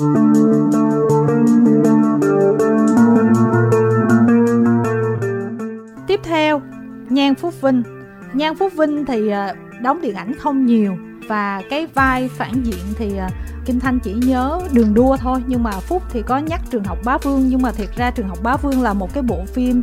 Tiếp 0.00 0.06
theo, 6.22 6.62
Nhan 7.10 7.34
Phúc 7.34 7.54
Vinh. 7.60 7.82
Nhan 8.32 8.56
Phúc 8.56 8.72
Vinh 8.76 9.04
thì 9.04 9.28
à, 9.28 9.54
đóng 9.82 10.02
điện 10.02 10.14
ảnh 10.14 10.34
không 10.38 10.66
nhiều 10.66 10.96
và 11.28 11.62
cái 11.70 11.86
vai 11.94 12.28
phản 12.28 12.62
diện 12.62 12.84
thì 12.96 13.16
à, 13.16 13.30
Kim 13.64 13.80
Thanh 13.80 14.00
chỉ 14.00 14.12
nhớ 14.12 14.60
đường 14.72 14.94
đua 14.94 15.16
thôi 15.16 15.42
nhưng 15.46 15.62
mà 15.62 15.70
Phúc 15.70 16.02
thì 16.10 16.22
có 16.22 16.38
nhắc 16.38 16.60
trường 16.70 16.84
học 16.84 16.98
Bá 17.04 17.18
Vương. 17.18 17.48
Nhưng 17.48 17.62
mà 17.62 17.72
thiệt 17.72 17.96
ra 17.96 18.10
trường 18.10 18.28
học 18.28 18.38
Bá 18.42 18.56
Vương 18.56 18.82
là 18.82 18.92
một 18.92 19.14
cái 19.14 19.22
bộ 19.22 19.44
phim 19.54 19.82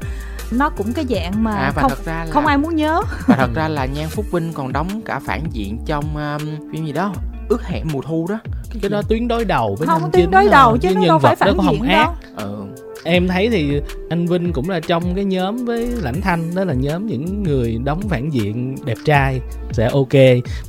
nó 0.51 0.69
cũng 0.69 0.93
cái 0.93 1.05
dạng 1.09 1.43
mà 1.43 1.55
à, 1.55 1.71
không 1.75 1.91
ra 2.05 2.25
là, 2.25 2.31
không 2.31 2.45
ai 2.45 2.57
muốn 2.57 2.75
nhớ. 2.75 3.01
và 3.27 3.35
thật 3.35 3.49
ra 3.55 3.67
là 3.67 3.85
Nhan 3.85 4.09
Phúc 4.09 4.25
Vinh 4.31 4.53
còn 4.53 4.73
đóng 4.73 5.01
cả 5.05 5.19
phản 5.19 5.43
diện 5.51 5.79
trong 5.85 6.17
um, 6.17 6.71
phim 6.71 6.85
gì 6.85 6.91
đó 6.91 7.13
ước 7.49 7.63
hẹn 7.63 7.87
mùa 7.93 8.01
thu 8.01 8.27
đó. 8.29 8.39
Cái 8.81 8.89
đó 8.89 9.01
tuyến 9.01 9.27
đối 9.27 9.45
đầu 9.45 9.75
với 9.79 9.87
không 9.87 10.01
nam 10.01 10.11
tuyến 10.11 10.23
chính 10.23 10.31
đối 10.31 10.47
đầu 10.47 10.77
chứ 10.77 10.87
cái 10.87 10.93
nó 10.93 11.01
nhân 11.01 11.07
đâu 11.07 11.19
phải 11.19 11.35
vật 11.35 11.45
đó 11.45 11.51
phản 11.51 11.57
có 11.57 11.63
hồng 11.63 11.75
diện 11.75 11.89
ác. 11.89 12.03
đâu. 12.03 12.13
Ừ. 12.37 12.63
em 13.03 13.27
thấy 13.27 13.49
thì 13.49 13.81
anh 14.09 14.27
Vinh 14.27 14.53
cũng 14.53 14.69
là 14.69 14.79
trong 14.79 15.15
cái 15.15 15.25
nhóm 15.25 15.65
với 15.65 15.87
Lãnh 16.01 16.21
Thanh 16.21 16.55
đó 16.55 16.63
là 16.63 16.73
nhóm 16.73 17.07
những 17.07 17.43
người 17.43 17.79
đóng 17.83 18.01
phản 18.09 18.29
diện 18.29 18.75
đẹp 18.85 18.97
trai 19.05 19.39
sẽ 19.71 19.89
ok. 19.93 20.13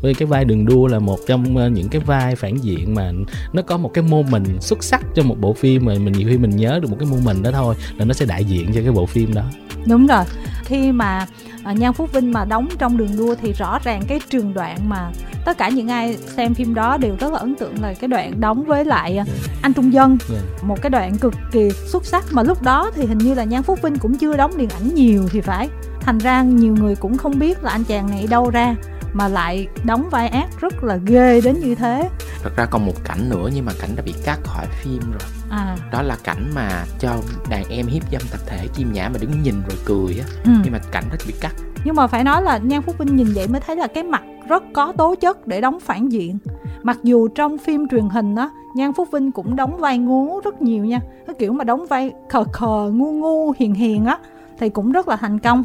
Với 0.02 0.14
cái 0.14 0.27
vai 0.27 0.45
đường 0.45 0.66
đua 0.66 0.86
là 0.86 0.98
một 0.98 1.19
trong 1.27 1.56
ờ, 1.56 1.69
những 1.69 1.88
cái 1.88 2.00
vai 2.06 2.36
phản 2.36 2.56
diện 2.56 2.95
mà 2.95 3.12
nó 3.52 3.62
có 3.62 3.77
một 3.77 3.91
cái 3.95 4.05
mô 4.05 4.22
mình 4.22 4.45
xuất 4.60 4.84
sắc 4.84 5.02
trong 5.14 5.28
một 5.28 5.36
bộ 5.41 5.52
phim 5.52 5.84
mà 5.84 5.95
mình 5.95 6.12
nhiều 6.12 6.28
khi 6.30 6.38
mình 6.38 6.50
nhớ 6.50 6.78
được 6.83 6.91
một 6.91 6.97
cái 7.00 7.08
mô 7.10 7.16
mình 7.24 7.42
đó 7.42 7.50
thôi 7.52 7.74
là 7.97 8.05
nó 8.05 8.14
sẽ 8.14 8.27
đại 8.27 8.45
diện 8.45 8.70
cho 8.74 8.80
cái 8.83 8.92
bộ 8.92 9.06
phim 9.06 9.34
đó. 9.34 9.45
Đúng 9.86 10.06
rồi. 10.06 10.24
Khi 10.64 10.92
mà 10.92 11.27
à, 11.68 11.72
Nhan 11.72 11.92
Phúc 11.92 12.12
Vinh 12.12 12.32
mà 12.32 12.45
đóng 12.45 12.68
trong 12.78 12.96
đường 12.96 13.16
đua 13.16 13.34
thì 13.42 13.52
rõ 13.52 13.78
ràng 13.84 14.02
cái 14.08 14.20
trường 14.28 14.54
đoạn 14.54 14.88
mà 14.88 15.10
tất 15.45 15.58
cả 15.58 15.68
những 15.68 15.88
ai 15.88 16.16
xem 16.16 16.54
phim 16.54 16.74
đó 16.74 16.96
đều 16.96 17.16
rất 17.20 17.32
là 17.32 17.38
ấn 17.38 17.54
tượng 17.54 17.82
là 17.82 17.94
cái 17.94 18.08
đoạn 18.08 18.41
đóng 18.41 18.64
với 18.64 18.84
lại 18.84 19.16
à, 19.16 19.24
anh 19.62 19.72
Trung 19.72 19.92
Dân. 19.92 20.18
Yeah. 20.30 20.42
một 20.62 20.82
cái 20.82 20.91
đoạn 20.91 21.18
cực 21.18 21.34
kỳ 21.52 21.70
xuất 21.70 22.06
sắc 22.06 22.24
mà 22.30 22.42
lúc 22.42 22.62
đó 22.62 22.91
thì 22.94 23.06
hình 23.06 23.18
như 23.18 23.34
là 23.34 23.44
Nhan 23.44 23.62
Phúc 23.62 23.78
Vinh 23.83 23.98
cũng 23.98 24.19
chưa 24.19 24.36
đóng 24.36 24.56
điện 24.56 24.69
ảnh 24.69 24.94
nhiều 24.94 25.28
thì 25.30 25.41
phải. 25.41 25.69
Thành 26.00 26.19
ra 26.19 26.42
nhiều 26.42 26.75
người 26.75 26.97
cũng 26.97 27.19
không 27.19 27.38
biết 27.38 27.64
là 27.64 27.70
anh 27.70 27.84
chàng 27.84 28.10
này 28.10 28.27
đâu 28.30 28.50
ra 28.50 28.75
mà 29.12 29.28
lại 29.28 29.66
đóng 29.84 30.08
vai 30.10 30.28
ác 30.28 30.48
rất 30.60 30.84
là 30.84 30.97
ghê 30.97 31.41
đến 31.41 31.60
như 31.60 31.75
thế. 31.75 32.08
Thật 32.42 32.56
ra 32.56 32.66
còn 32.70 32.86
một 32.86 33.05
cảnh 33.05 33.28
nữa 33.28 33.50
nhưng 33.55 33.64
mà 33.64 33.72
cảnh 33.80 33.91
đã 33.97 34.03
bị 34.03 34.14
cắt 34.25 34.38
khỏi 34.44 34.66
phim 34.82 35.00
rồi 35.10 35.38
à. 35.50 35.77
Đó 35.92 36.02
là 36.02 36.16
cảnh 36.24 36.50
mà 36.54 36.84
cho 36.98 37.16
đàn 37.50 37.64
em 37.70 37.86
hiếp 37.86 38.02
dâm 38.12 38.22
tập 38.30 38.41
thể 38.46 38.66
kim 38.77 38.92
nhã 38.92 39.08
mà 39.08 39.18
đứng 39.20 39.42
nhìn 39.42 39.54
rồi 39.68 39.78
cười 39.84 40.18
á. 40.18 40.27
Ừ. 40.44 40.50
nhưng 40.64 40.72
mà 40.72 40.78
cảnh 40.92 41.04
đó 41.10 41.16
bị 41.27 41.34
cắt. 41.41 41.54
Nhưng 41.84 41.96
mà 41.96 42.06
phải 42.06 42.24
nói 42.24 42.42
là 42.42 42.58
Nhan 42.58 42.82
Phúc 42.82 42.98
Vinh 42.98 43.16
nhìn 43.16 43.27
vậy 43.34 43.46
mới 43.48 43.60
thấy 43.60 43.76
là 43.76 43.86
cái 43.86 44.04
mặt 44.04 44.22
rất 44.48 44.62
có 44.72 44.92
tố 44.92 45.14
chất 45.14 45.46
để 45.46 45.60
đóng 45.60 45.80
phản 45.80 46.08
diện. 46.08 46.38
Mặc 46.82 46.98
dù 47.02 47.28
trong 47.28 47.58
phim 47.58 47.88
truyền 47.88 48.08
hình 48.08 48.34
á 48.34 48.50
Nhan 48.74 48.92
Phúc 48.92 49.08
Vinh 49.12 49.32
cũng 49.32 49.56
đóng 49.56 49.76
vai 49.78 49.98
ngu 49.98 50.41
rất 50.41 50.62
nhiều 50.62 50.84
nha. 50.84 51.00
Cái 51.26 51.34
kiểu 51.38 51.52
mà 51.52 51.64
đóng 51.64 51.86
vai 51.86 52.12
khờ 52.28 52.44
khờ 52.52 52.91
ngu 52.94 53.12
ngu 53.12 53.52
hiền 53.58 53.74
hiền 53.74 54.04
á 54.04 54.19
thì 54.58 54.69
cũng 54.69 54.92
rất 54.92 55.08
là 55.08 55.16
thành 55.16 55.38
công. 55.38 55.64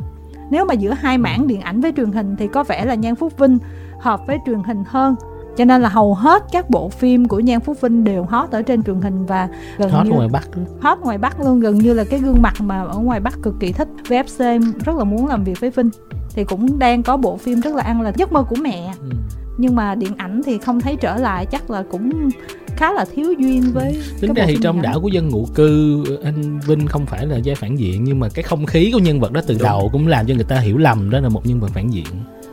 Nếu 0.50 0.66
mà 0.66 0.74
giữa 0.74 0.94
hai 0.94 1.18
mảng 1.18 1.48
điện 1.48 1.62
ảnh 1.62 1.82
với 1.82 1.92
truyền 1.96 2.12
hình 2.12 2.36
thì 2.36 2.48
có 2.48 2.64
vẻ 2.64 2.86
là 2.86 2.96
Nhan 2.96 3.16
Phúc 3.16 3.38
Vinh 3.38 3.58
hợp 4.00 4.20
với 4.28 4.38
truyền 4.46 4.64
hình 4.64 4.84
hơn 4.88 5.16
cho 5.58 5.66
nên 5.66 5.82
là 5.82 5.90
hầu 5.90 6.14
hết 6.14 6.44
các 6.52 6.70
bộ 6.70 6.90
phim 6.90 7.28
của 7.28 7.40
Nhan 7.40 7.60
Phúc 7.60 7.82
Vinh 7.82 8.04
đều 8.04 8.24
hot 8.24 8.52
ở 8.52 8.62
trên 8.62 8.84
truyền 8.84 9.02
hình 9.02 9.26
và 9.26 9.50
gần 9.78 9.90
hot 9.90 10.06
như 10.06 10.12
ngoài 10.12 10.28
Bắc 10.32 10.50
hot 10.82 11.00
ngoài 11.00 11.18
Bắc 11.18 11.42
luôn 11.42 11.60
gần 11.60 11.78
như 11.78 11.94
là 11.94 12.04
cái 12.04 12.20
gương 12.20 12.42
mặt 12.42 12.54
mà 12.62 12.84
ở 12.84 12.98
ngoài 12.98 13.20
Bắc 13.20 13.34
cực 13.42 13.54
kỳ 13.60 13.72
thích. 13.72 13.88
VFC 14.08 14.62
rất 14.86 14.96
là 14.96 15.04
muốn 15.04 15.28
làm 15.28 15.44
việc 15.44 15.60
với 15.60 15.70
Vinh. 15.70 15.90
Thì 16.36 16.44
cũng 16.44 16.80
đang 16.80 17.04
có 17.04 17.18
bộ 17.18 17.38
phim 17.38 17.60
rất 17.60 17.76
là 17.76 17.84
ăn 17.84 18.02
là 18.02 18.12
giấc 18.16 18.32
mơ 18.32 18.44
của 18.44 18.56
mẹ. 18.56 18.94
Ừ. 19.00 19.10
nhưng 19.58 19.76
mà 19.76 19.96
điện 19.96 20.12
ảnh 20.18 20.42
thì 20.46 20.58
không 20.58 20.82
thấy 20.82 20.96
trở 20.96 21.16
lại 21.16 21.46
chắc 21.46 21.70
là 21.70 21.84
cũng 21.92 22.30
khá 22.76 22.94
là 22.94 23.06
thiếu 23.06 23.34
duyên 23.40 23.64
với 23.74 24.02
tính 24.22 24.34
cái 24.34 24.46
ra 24.46 24.54
thì 24.54 24.58
trong 24.62 24.82
đảo 24.82 25.00
của 25.02 25.08
dân 25.08 25.30
ngụ 25.30 25.48
cư 25.56 26.04
anh 26.24 26.60
Vinh 26.60 26.88
không 26.88 27.06
phải 27.06 27.26
là 27.26 27.40
vai 27.46 27.56
phản 27.56 27.80
diện 27.80 28.04
nhưng 28.04 28.20
mà 28.20 28.30
cái 28.30 28.44
không 28.44 28.66
khí 28.66 28.92
của 28.94 29.00
nhân 29.00 29.20
vật 29.20 29.32
đó 29.32 29.42
từ 29.48 29.54
Đúng. 29.54 29.64
đầu 29.64 29.90
cũng 29.94 30.08
làm 30.08 30.26
cho 30.26 30.36
người 30.36 30.44
ta 30.44 30.60
hiểu 30.60 30.78
lầm 30.78 31.10
đó 31.10 31.20
là 31.20 31.30
một 31.30 31.46
nhân 31.46 31.60
vật 31.60 31.70
phản 31.74 31.90
diện. 31.90 32.06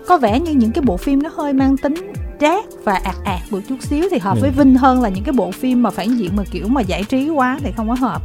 Có 0.07 0.19
vẻ 0.19 0.41
như 0.41 0.53
những 0.53 0.73
cái 0.73 0.85
bộ 0.87 0.97
phim 0.97 1.23
nó 1.23 1.31
hơi 1.35 1.53
mang 1.53 1.77
tính 1.77 1.95
rác 2.41 2.65
và 2.85 2.95
ạt 2.95 3.15
ạt 3.25 3.41
một 3.51 3.59
chút 3.69 3.77
xíu 3.83 4.05
thì 4.11 4.19
hợp 4.19 4.35
Ừ. 4.37 4.41
với 4.41 4.51
Vinh 4.51 4.75
hơn 4.75 5.03
là 5.03 5.09
những 5.09 5.25
cái 5.25 5.33
bộ 5.33 5.51
phim 5.53 5.83
mà 5.83 5.91
phản 5.91 6.19
diện 6.19 6.37
mà 6.37 6.43
kiểu 6.51 6.69
mà 6.69 6.81
giải 6.81 7.05
trí 7.05 7.29
quá 7.29 7.59
thì 7.63 7.73
không 7.77 7.89
có 7.89 7.95
hợp. 7.95 8.23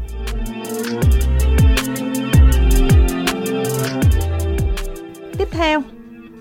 Tiếp 5.37 5.47
theo 5.51 5.81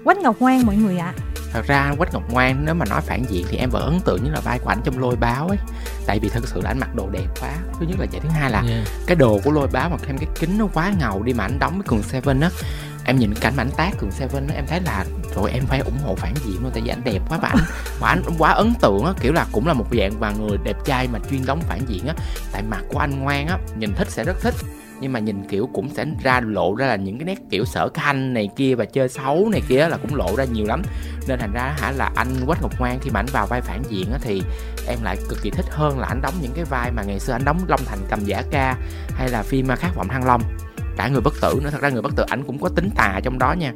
Quách 0.04 0.18
Ngọc 0.18 0.36
Ngoan 0.40 0.66
mọi 0.66 0.76
người 0.76 0.98
ạ. 0.98 1.12
Thật 1.52 1.66
ra 1.66 1.94
quách 1.98 2.12
ngọc 2.12 2.22
ngoan 2.32 2.64
nếu 2.64 2.74
mà 2.74 2.86
nói 2.90 3.00
phản 3.00 3.24
diện 3.30 3.46
thì 3.50 3.56
em 3.56 3.70
vẫn 3.70 3.82
ấn 3.84 4.00
tượng 4.00 4.24
như 4.24 4.30
là 4.30 4.40
vai 4.40 4.58
của 4.58 4.68
ảnh 4.70 4.80
trong 4.84 4.98
lôi 4.98 5.16
báo 5.16 5.48
ấy. 5.48 5.58
Tại 6.06 6.18
vì 6.22 6.28
thật 6.28 6.48
sự 6.48 6.60
là 6.60 6.70
anh 6.70 6.78
mặc 6.80 6.94
đồ 6.94 7.08
đẹp 7.12 7.26
quá. 7.40 7.50
Thứ 7.80 7.86
nhất 7.86 8.00
là 8.00 8.06
vậy 8.12 8.20
thứ 8.22 8.28
hai 8.28 8.50
là 8.50 8.62
Yeah. 8.68 8.86
cái 9.06 9.16
đồ 9.16 9.40
của 9.44 9.50
lôi 9.50 9.68
báo 9.72 9.88
mà 9.90 9.96
thêm 10.06 10.18
cái 10.18 10.28
kính 10.40 10.58
nó 10.58 10.66
quá 10.74 10.92
ngầu 11.00 11.22
đi 11.22 11.32
mà 11.32 11.44
anh 11.44 11.58
đóng 11.58 11.72
với 11.74 11.82
cường 11.88 12.02
seven 12.02 12.40
á 12.40 12.50
em 13.04 13.18
nhìn 13.18 13.34
cảnh 13.34 13.52
mà 13.56 13.62
anh 13.62 13.70
tác 13.76 13.90
cường 13.98 14.10
seven 14.10 14.48
em 14.48 14.66
thấy 14.66 14.80
là 14.80 15.04
rồi 15.34 15.50
em 15.50 15.66
phải 15.66 15.80
ủng 15.80 15.98
hộ 16.04 16.14
phản 16.14 16.34
diện 16.44 16.62
luôn, 16.62 16.70
tại 16.74 16.82
vì 16.84 16.88
anh 16.88 17.04
đẹp 17.04 17.22
quá 17.28 17.38
và 17.42 17.48
anh 17.48 17.64
và 18.00 18.08
anh 18.08 18.22
quá 18.38 18.50
ấn 18.50 18.74
tượng 18.80 19.04
á, 19.04 19.12
kiểu 19.20 19.32
là 19.32 19.46
cũng 19.52 19.66
là 19.66 19.72
một 19.72 19.86
dạng 19.98 20.12
và 20.20 20.30
người 20.30 20.58
đẹp 20.64 20.76
trai 20.84 21.08
mà 21.12 21.18
chuyên 21.30 21.46
đóng 21.46 21.60
phản 21.60 21.80
diện 21.88 22.06
á. 22.06 22.14
Tại 22.52 22.62
mặt 22.62 22.82
của 22.88 22.98
anh 22.98 23.20
ngoan 23.20 23.46
á, 23.46 23.58
nhìn 23.78 23.94
thích 23.94 24.10
sẽ 24.10 24.24
rất 24.24 24.40
thích, 24.40 24.54
nhưng 25.00 25.12
mà 25.12 25.20
nhìn, 25.20 25.48
kiểu, 25.48 25.68
cũng 25.72 25.94
sẽ 25.94 26.04
ra 26.22 26.40
lộ 26.40 26.74
ra 26.74 26.86
là 26.86 26.96
những 26.96 27.18
cái 27.18 27.24
nét 27.24 27.38
kiểu 27.50 27.64
sở 27.64 27.88
khanh 27.94 28.34
này 28.34 28.48
kia 28.56 28.74
và 28.74 28.84
chơi 28.84 29.08
xấu 29.08 29.48
này 29.52 29.62
kia 29.68 29.88
là 29.88 29.96
cũng 29.96 30.14
lộ 30.14 30.36
ra 30.36 30.44
nhiều 30.44 30.66
lắm. 30.66 30.82
Nên 31.28 31.38
thành 31.38 31.52
ra 31.52 31.74
hả 31.78 31.90
là 31.90 32.10
anh 32.16 32.46
quách 32.46 32.62
ngọc 32.62 32.72
ngoan 32.78 32.98
khi 33.02 33.10
mà 33.10 33.20
anh 33.20 33.26
vào 33.32 33.46
vai 33.46 33.60
phản 33.60 33.82
diện 33.88 34.12
á 34.12 34.18
thì 34.22 34.42
em 34.88 34.98
lại 35.02 35.16
cực 35.28 35.38
kỳ 35.42 35.50
thích 35.50 35.66
hơn 35.70 35.98
là 35.98 36.06
anh 36.06 36.20
đóng 36.22 36.34
những 36.40 36.52
cái 36.54 36.64
vai 36.64 36.90
mà 36.90 37.02
ngày 37.02 37.20
xưa 37.20 37.32
anh 37.32 37.44
đóng 37.44 37.58
long 37.68 37.80
thành 37.86 37.98
cầm 38.10 38.24
giả 38.24 38.42
ca 38.50 38.76
hay 39.16 39.28
là 39.28 39.42
phim 39.42 39.68
khát 39.68 39.94
vọng 39.96 40.08
thăng 40.08 40.24
long 40.24 40.42
cả 40.96 41.08
người 41.08 41.20
bất 41.20 41.34
tử 41.40 41.60
nữa. 41.62 41.70
Thật 41.72 41.82
ra 41.82 41.88
người 41.88 42.02
bất 42.02 42.16
tử, 42.16 42.24
ảnh 42.28 42.42
cũng 42.46 42.58
có 42.58 42.68
tính 42.68 42.90
tà 42.96 43.20
trong 43.24 43.38
đó 43.38 43.52
nha 43.52 43.72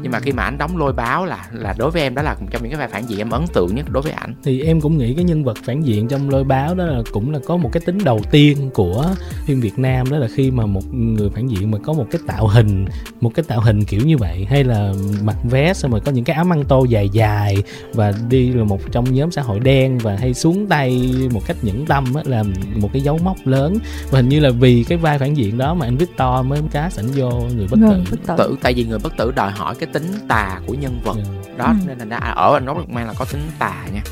nhưng 0.00 0.12
mà 0.12 0.20
khi 0.20 0.32
mà 0.32 0.42
anh 0.42 0.58
đóng 0.58 0.76
lôi 0.76 0.92
báo 0.92 1.24
là 1.24 1.46
là 1.52 1.74
đối 1.78 1.90
với 1.90 2.02
em 2.02 2.14
đó 2.14 2.22
là 2.22 2.34
một 2.40 2.46
trong 2.50 2.62
những 2.62 2.70
cái 2.70 2.78
vai 2.78 2.88
phản 2.88 3.06
diện 3.08 3.18
em 3.18 3.30
ấn 3.30 3.44
tượng 3.54 3.74
nhất 3.74 3.86
đối 3.90 4.02
với 4.02 4.12
ảnh. 4.12 4.34
Thì 4.44 4.62
em 4.62 4.80
cũng 4.80 4.98
nghĩ 4.98 5.14
cái 5.14 5.24
nhân 5.24 5.44
vật 5.44 5.58
phản 5.64 5.82
diện 5.82 6.08
trong 6.08 6.30
lôi 6.30 6.44
báo 6.44 6.74
đó 6.74 6.84
là 6.84 7.02
cũng 7.12 7.30
là 7.30 7.38
có 7.46 7.56
một 7.56 7.70
cái 7.72 7.80
tính 7.86 7.98
đầu 8.04 8.20
tiên 8.30 8.70
của 8.74 9.06
phim 9.44 9.60
Việt 9.60 9.78
Nam 9.78 10.10
đó 10.10 10.18
là 10.18 10.28
khi 10.34 10.50
mà 10.50 10.66
một 10.66 10.94
người 10.94 11.30
phản 11.30 11.48
diện 11.48 11.70
mà 11.70 11.78
có 11.78 11.92
một 11.92 12.06
cái 12.10 12.20
tạo 12.26 12.46
hình 12.46 12.86
một 13.20 13.34
cái 13.34 13.44
tạo 13.48 13.60
hình 13.60 13.84
kiểu 13.84 14.00
như 14.04 14.16
vậy 14.16 14.46
hay 14.50 14.64
là 14.64 14.92
mặc 15.22 15.36
vest 15.50 15.78
xong 15.78 15.90
rồi 15.90 16.00
có 16.00 16.12
những 16.12 16.24
cái 16.24 16.36
áo 16.36 16.44
măng 16.44 16.64
tô 16.64 16.84
dài 16.84 17.08
dài 17.08 17.56
và 17.94 18.12
đi 18.28 18.52
là 18.52 18.64
một 18.64 18.80
trong 18.92 19.14
nhóm 19.14 19.30
xã 19.30 19.42
hội 19.42 19.60
đen 19.60 19.98
và 19.98 20.16
hay 20.16 20.34
xuống 20.34 20.66
tay 20.66 21.14
một 21.30 21.42
cách 21.46 21.56
nhẫn 21.62 21.86
tâm 21.86 22.14
á 22.14 22.22
là 22.26 22.44
một 22.76 22.88
cái 22.92 23.02
dấu 23.02 23.18
mốc 23.22 23.36
lớn. 23.44 23.78
Và 24.10 24.18
hình 24.18 24.28
như 24.28 24.40
là 24.40 24.50
vì 24.50 24.84
cái 24.88 24.98
vai 24.98 25.18
phản 25.18 25.36
diện 25.36 25.58
đó 25.58 25.74
mà 25.74 25.86
anh 25.86 25.96
Victor 25.96 26.46
mới 26.46 26.60
cast 26.72 26.98
ảnh 26.98 27.06
vô 27.14 27.30
người 27.30 27.66
bất 27.70 27.78
tử. 27.90 28.16
Bất 28.26 28.36
tử. 28.38 28.56
Tại 28.62 28.74
vì 28.74 28.84
người 28.84 28.98
bất 28.98 29.16
tử 29.16 29.32
đòi 29.36 29.50
hỏi 29.50 29.74
cái 29.86 29.92
tính 29.92 30.12
tà 30.28 30.60
của 30.66 30.74
nhân 30.74 31.00
vật 31.04 31.16
Yeah. 31.16 31.58
đó 31.58 31.66
Ừ. 31.66 31.74
nên 31.86 31.98
thành 31.98 32.08
ra 32.08 32.16
à, 32.16 32.30
ở 32.30 32.54
anh 32.56 32.64
Ngọc 32.64 32.76
Mang 32.88 33.06
là 33.06 33.12
có 33.18 33.24
tính 33.32 33.50
tà 33.58 33.74
nha 33.94 34.02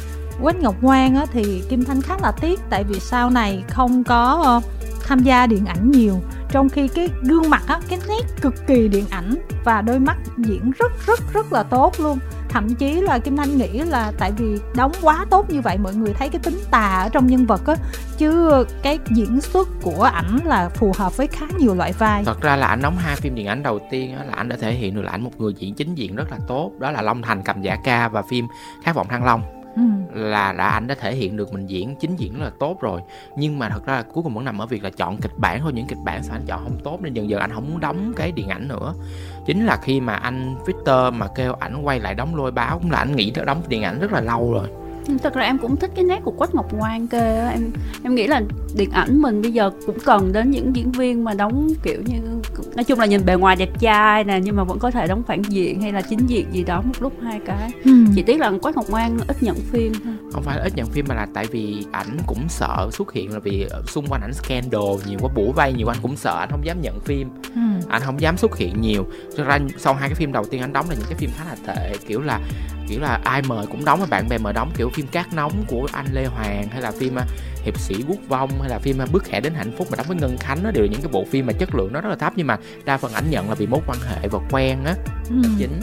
Quách 0.43 0.57
Ngọc 0.61 0.75
Ngoan 0.81 1.15
á, 1.17 1.27
thì 1.33 1.63
Kim 1.69 1.85
Thanh 1.85 2.03
khá 2.03 2.17
là 2.23 2.33
tiếc 2.41 2.61
tại 2.71 2.85
vì 2.85 3.01
sau 3.01 3.31
này 3.31 3.65
không 3.69 4.05
có 4.05 4.41
ờ, 4.45 4.61
tham 5.07 5.19
gia 5.23 5.47
điện 5.47 5.67
ảnh 5.67 5.91
nhiều 5.91 6.21
trong 6.51 6.69
khi 6.69 6.89
cái 6.89 7.09
gương 7.23 7.51
mặt 7.51 7.63
á, 7.67 7.81
cái 7.89 7.99
nét 8.09 8.23
cực 8.41 8.55
kỳ 8.67 8.89
điện 8.89 9.05
ảnh 9.11 9.35
và 9.65 9.81
đôi 9.83 9.99
mắt 9.99 10.17
diễn 10.37 10.71
rất 10.79 10.93
rất 11.07 11.21
rất 11.33 11.53
là 11.53 11.63
tốt 11.63 11.93
luôn 11.99 12.19
thậm 12.51 12.75
chí 12.75 13.01
là 13.01 13.19
Kim 13.19 13.37
Thanh 13.37 13.59
nghĩ 13.59 13.79
là 13.79 14.13
tại 14.19 14.33
vì 14.33 14.59
đóng 14.75 14.93
quá 15.03 15.27
tốt 15.31 15.51
như 15.51 15.61
vậy 15.61 15.79
mọi 15.79 15.95
người 15.95 16.15
thấy 16.15 16.29
cái 16.29 16.41
tính 16.45 16.59
tà 16.71 17.03
ở 17.03 17.09
trong 17.09 17.27
nhân 17.27 17.47
vật 17.47 17.67
á 17.67 17.75
chứ 18.19 18.51
cái 18.83 18.99
diễn 19.11 19.41
xuất 19.41 19.69
của 19.83 20.03
ảnh 20.03 20.39
là 20.45 20.69
phù 20.69 20.93
hợp 20.97 21.17
với 21.17 21.27
khá 21.27 21.47
nhiều 21.59 21.75
loại 21.75 21.93
vai. 21.93 22.25
Thật 22.25 22.41
ra 22.41 22.57
là 22.57 22.67
ảnh 22.67 22.83
đóng 22.83 22.97
hai 22.97 23.17
phim 23.17 23.35
điện 23.35 23.47
ảnh 23.47 23.63
đầu 23.63 23.81
tiên 23.91 24.17
á, 24.17 24.25
là 24.25 24.33
ảnh 24.35 24.49
đã 24.49 24.57
thể 24.61 24.73
hiện 24.73 24.95
được 24.95 25.03
là 25.03 25.11
ảnh 25.11 25.25
một 25.25 25.31
người 25.39 25.55
diễn 25.59 25.75
chính 25.75 25.95
diện 25.95 26.17
rất 26.17 26.31
là 26.31 26.39
tốt. 26.49 26.73
Đó 26.79 26.91
là 26.91 27.03
long 27.03 27.23
thành 27.23 27.43
cầm 27.43 27.63
giả 27.63 27.77
ca 27.85 28.09
và 28.09 28.23
phim 28.31 28.47
khát 28.83 28.95
vọng 28.95 29.07
thăng 29.09 29.25
long 29.25 29.60
ừ. 30.15 30.21
là 30.21 30.53
đã 30.53 30.69
anh 30.69 30.87
đã 30.87 30.95
thể 30.95 31.15
hiện 31.15 31.37
được 31.37 31.53
mình 31.53 31.67
diễn, 31.67 31.97
chính 32.01 32.17
diễn 32.17 32.39
rất 32.39 32.45
là 32.45 32.51
tốt 32.59 32.81
rồi. 32.81 33.01
Nhưng 33.37 33.59
mà 33.59 33.69
thật 33.69 33.87
ra 33.87 33.95
là 33.95 34.03
cuối 34.03 34.23
cùng 34.23 34.35
vẫn 34.35 34.45
nằm 34.45 34.59
ở 34.59 34.67
việc 34.67 34.85
là 34.85 34.91
chọn 34.91 35.17
kịch 35.17 35.39
bản 35.39 35.61
thôi, 35.61 35.73
những 35.73 35.87
kịch 35.87 35.99
bản 36.05 36.23
sao 36.23 36.37
anh 36.37 36.47
chọn 36.47 36.61
không 36.65 36.79
tốt 36.85 36.99
nên 37.03 37.15
dần 37.15 37.31
dần 37.31 37.41
anh 37.41 37.53
không 37.53 37.71
muốn 37.71 37.81
đóng 37.81 38.13
cái 38.17 38.33
điện 38.33 38.49
ảnh 38.49 38.69
nữa. 38.69 38.95
Chính 39.47 39.67
là 39.67 39.77
khi 39.83 40.01
mà 40.01 40.15
anh 40.15 40.57
Victor 40.67 41.15
mà 41.15 41.27
kêu 41.35 41.53
ảnh 41.53 41.83
quay 41.83 42.01
lại 42.01 42.15
đóng 42.15 42.35
lôi 42.35 42.51
báo, 42.51 42.79
cũng 42.79 42.91
là 42.91 42.99
anh 42.99 43.17
nghĩ 43.17 43.33
đóng 43.47 43.63
điện 43.69 43.83
ảnh 43.83 44.01
rất 44.01 44.13
là 44.13 44.21
lâu 44.21 44.53
rồi 44.53 44.69
thật 45.19 45.35
ra 45.35 45.43
em 45.43 45.59
cũng 45.59 45.77
thích 45.77 45.91
cái 45.95 46.05
nét 46.05 46.21
của 46.25 46.31
Quách 46.31 46.55
Ngọc 46.55 46.73
Ngoan 46.73 47.07
kê 47.07 47.49
em 47.53 47.71
em 48.03 48.15
nghĩ 48.15 48.27
là 48.27 48.43
điện 48.75 48.91
ảnh 48.91 49.23
mình 49.23 49.43
bây 49.43 49.53
giờ 49.53 49.71
cũng 49.87 49.99
cần 50.05 50.33
đến 50.33 50.51
những 50.51 50.77
diễn 50.77 50.93
viên 50.93 51.25
mà 51.25 51.35
đóng 51.35 51.69
kiểu 51.83 52.03
như 52.07 52.17
nói 52.75 52.85
chung 52.85 52.99
là 52.99 53.07
nhìn 53.07 53.25
bề 53.25 53.35
ngoài 53.35 53.57
đẹp 53.57 53.81
trai 53.81 54.25
nè 54.25 54.41
nhưng 54.43 54.57
mà 54.57 54.65
vẫn 54.65 54.79
có 54.79 54.91
thể 54.91 55.07
đóng 55.07 55.23
phản 55.23 55.43
diện 55.43 55.83
hay 55.83 55.93
là 55.93 56.03
chính 56.03 56.27
diện 56.27 56.47
gì 56.53 56.65
đó 56.65 56.83
một 56.83 56.95
lúc 57.01 57.13
hai 57.23 57.41
cái. 57.47 57.71
Ừ. 57.85 57.93
chỉ 58.15 58.23
tiếc 58.23 58.41
là 58.41 58.53
Quách 58.63 58.77
Ngọc 58.77 58.91
Ngoan 58.91 59.19
ít 59.29 59.43
nhận 59.43 59.57
phim 59.57 59.93
thôi. 60.05 60.15
Không 60.33 60.43
phải 60.43 60.57
là 60.57 60.63
ít 60.63 60.73
nhận 60.77 60.87
phim 60.87 61.05
mà 61.09 61.15
là 61.15 61.27
tại 61.35 61.47
vì 61.47 61.87
ảnh 61.93 62.19
cũng 62.27 62.49
sợ 62.49 62.89
xuất 62.93 63.13
hiện 63.13 63.33
là 63.33 63.39
vì 63.39 63.69
xung 63.87 64.07
quanh 64.07 64.23
ảnh 64.23 64.35
scandal 64.35 65.09
nhiều 65.09 65.19
quá 65.23 65.31
bủa 65.35 65.53
vây 65.53 65.73
nhiều 65.73 65.87
quá 65.87 65.95
anh 65.95 66.03
cũng 66.03 66.17
sợ 66.17 66.37
anh 66.39 66.51
không 66.51 66.65
dám 66.65 66.81
nhận 66.81 67.01
phim. 67.01 67.29
Ừ. 67.55 67.61
anh 67.89 68.03
không 68.05 68.21
dám 68.21 68.37
xuất 68.37 68.57
hiện 68.57 68.81
nhiều. 68.81 69.07
Thực 69.37 69.47
ra 69.47 69.59
sau 69.79 69.95
hai 69.95 70.09
cái 70.09 70.15
phim 70.15 70.33
đầu 70.33 70.45
tiên 70.45 70.61
anh 70.61 70.73
đóng 70.73 70.89
là 70.89 70.95
những 70.95 71.07
cái 71.09 71.19
phim 71.19 71.31
khá 71.37 71.45
là 71.45 71.57
tệ 71.67 71.93
kiểu 72.07 72.21
là 72.21 72.41
kiểu 72.89 73.01
là 73.01 73.21
ai 73.25 73.43
mời 73.43 73.67
cũng 73.67 73.85
đóng 73.85 74.01
bạn 74.11 74.29
bè 74.29 74.39
mời 74.39 74.53
đóng 74.53 74.71
kiểu 74.77 74.91
phim 75.01 75.09
cát 75.09 75.33
nóng 75.33 75.65
của 75.67 75.89
anh 75.93 76.07
lê 76.13 76.27
hoàng 76.27 76.69
hay 76.69 76.83
là 76.83 76.91
phim 76.91 77.15
uh, 77.15 77.23
hiệp 77.65 77.79
sĩ 77.79 77.95
quốc 78.09 78.19
vong 78.29 78.51
hay 78.61 78.71
là 78.71 78.79
phim 78.79 78.99
uh, 79.03 79.13
bước 79.13 79.25
khẽ 79.25 79.41
đến 79.41 79.55
hạnh 79.55 79.73
phúc 79.79 79.87
mà 79.91 79.97
đóng 79.97 80.07
với 80.09 80.17
ngân 80.17 80.37
khánh 80.39 80.63
đó 80.63 80.71
đều 80.71 80.85
là 80.85 80.91
những 80.91 81.01
cái 81.01 81.11
bộ 81.13 81.25
phim 81.31 81.47
mà 81.47 81.53
chất 81.53 81.75
lượng 81.75 81.93
nó 81.93 82.01
rất 82.01 82.09
là 82.09 82.17
thấp 82.17 82.33
nhưng 82.37 82.47
mà 82.47 82.59
đa 82.85 82.99
phần 82.99 83.13
ảnh 83.13 83.31
nhận 83.31 83.49
là 83.49 83.55
vì 83.55 83.67
mối 83.67 83.81
quan 83.87 83.99
hệ 84.01 84.29
và 84.29 84.39
quen 84.51 84.85
á 84.85 84.95
Ừ. 85.29 85.43
chính 85.59 85.81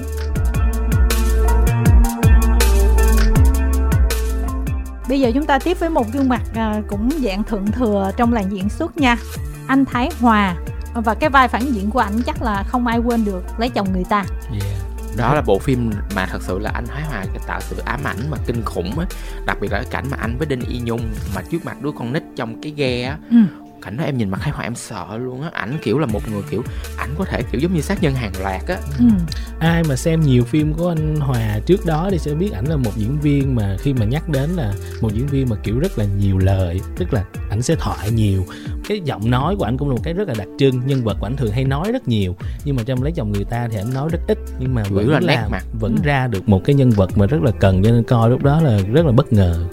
Bây 5.09 5.19
giờ 5.19 5.31
chúng 5.33 5.45
ta 5.45 5.59
tiếp 5.59 5.79
với 5.79 5.89
một 5.89 6.05
gương 6.13 6.29
mặt 6.29 6.41
à, 6.55 6.81
cũng 6.87 7.09
dạng 7.23 7.43
thượng 7.43 7.65
thừa 7.65 8.11
trong 8.17 8.33
làng 8.33 8.51
diễn 8.51 8.69
xuất 8.69 8.97
nha. 8.97 9.17
Anh 9.67 9.85
Thái 9.85 10.09
Hòa 10.19 10.55
và 10.93 11.13
cái 11.13 11.29
vai 11.29 11.47
phản 11.47 11.73
diện 11.73 11.89
của 11.89 11.99
ảnh 11.99 12.21
chắc 12.25 12.41
là 12.41 12.63
không 12.67 12.87
ai 12.87 12.97
quên 12.97 13.25
được 13.25 13.43
lấy 13.57 13.69
chồng 13.69 13.93
người 13.93 14.03
ta. 14.09 14.25
yeah 14.51 14.86
đó 15.17 15.33
là 15.33 15.41
bộ 15.41 15.59
phim 15.59 15.91
mà 16.15 16.25
thật 16.25 16.41
sự 16.41 16.59
là 16.59 16.71
anh 16.73 16.85
Thái 16.87 17.03
Hòa 17.03 17.25
tạo 17.47 17.59
sự 17.61 17.77
ám 17.85 17.99
ảnh 18.03 18.17
mà 18.29 18.37
kinh 18.47 18.61
khủng 18.65 18.99
á 18.99 19.05
đặc 19.45 19.57
biệt 19.61 19.71
là 19.71 19.77
cái 19.81 19.87
cảnh 19.91 20.05
mà 20.11 20.17
anh 20.21 20.37
với 20.37 20.47
Đinh 20.47 20.61
Y 20.61 20.79
Nhung 20.79 21.01
mà 21.35 21.41
trước 21.51 21.65
mặt 21.65 21.81
đứa 21.81 21.91
con 21.91 22.13
nít 22.13 22.23
trong 22.35 22.61
cái 22.61 22.71
ghe 22.71 23.03
á 23.03 23.17
Ừ 23.31 23.37
cảnh 23.87 23.97
đó 23.97 24.03
em 24.03 24.17
nhìn 24.17 24.29
mặt 24.29 24.39
Thái 24.41 24.51
Hòa 24.53 24.63
em 24.63 24.75
sợ 24.75 25.17
luôn 25.17 25.41
á 25.41 25.49
ảnh 25.53 25.77
kiểu 25.83 25.99
là 25.99 26.05
một 26.05 26.21
người 26.31 26.41
kiểu 26.49 26.63
ảnh 26.97 27.09
có 27.17 27.25
thể 27.25 27.41
kiểu 27.51 27.61
giống 27.61 27.73
như 27.73 27.81
sát 27.81 28.03
nhân 28.03 28.13
hàng 28.15 28.31
loạt 28.41 28.67
á 28.67 28.77
Ừ. 28.99 29.05
ai 29.59 29.83
mà 29.89 29.95
xem 29.95 30.21
nhiều 30.21 30.43
phim 30.43 30.73
của 30.73 30.87
anh 30.89 31.15
Hòa 31.15 31.59
trước 31.65 31.85
đó 31.85 32.07
thì 32.11 32.17
sẽ 32.19 32.33
biết 32.33 32.51
ảnh 32.53 32.65
là 32.65 32.75
một 32.77 32.91
diễn 32.95 33.19
viên 33.19 33.55
mà 33.55 33.77
khi 33.79 33.93
mà 33.93 34.05
nhắc 34.05 34.29
đến 34.29 34.49
là 34.49 34.73
một 35.01 35.13
diễn 35.13 35.27
viên 35.27 35.49
mà 35.49 35.55
kiểu 35.63 35.79
rất 35.79 35.99
là 35.99 36.05
nhiều 36.19 36.37
lời 36.37 36.81
tức 36.97 37.13
là 37.13 37.23
ảnh 37.49 37.61
sẽ 37.61 37.75
thoại 37.75 38.11
nhiều 38.11 38.45
cái 38.87 39.01
giọng 39.05 39.31
nói 39.31 39.55
của 39.59 39.63
ảnh 39.65 39.77
cũng 39.77 39.89
là 39.89 39.95
một 39.95 40.01
cái 40.03 40.13
rất 40.13 40.27
là 40.27 40.33
đặc 40.37 40.47
trưng 40.59 40.87
nhân 40.87 41.03
vật 41.03 41.17
của 41.19 41.25
ảnh 41.27 41.35
thường 41.35 41.51
hay 41.51 41.63
nói 41.63 41.91
rất 41.91 42.07
nhiều 42.07 42.35
nhưng 42.65 42.75
mà 42.75 42.83
trong 42.85 43.03
lấy 43.03 43.11
chồng 43.11 43.31
người 43.31 43.43
ta 43.45 43.67
thì 43.71 43.77
ảnh 43.77 43.93
nói 43.93 44.09
rất 44.11 44.19
ít 44.27 44.37
nhưng 44.59 44.75
mà 44.75 44.83
vẫn 44.89 45.09
là 45.09 45.19
nét 45.19 45.47
mặt. 45.51 45.63
vẫn 45.79 45.95
Ừ. 45.95 46.01
ra 46.03 46.27
được 46.27 46.49
một 46.49 46.61
cái 46.65 46.75
nhân 46.75 46.89
vật 46.89 47.17
mà 47.17 47.25
rất 47.25 47.41
là 47.43 47.51
cần 47.59 47.83
cho 47.83 47.91
nên 47.91 48.03
coi 48.03 48.29
lúc 48.29 48.43
đó 48.43 48.61
là 48.61 48.79
rất 48.93 49.05
là 49.05 49.11
bất 49.11 49.33
ngờ 49.33 49.65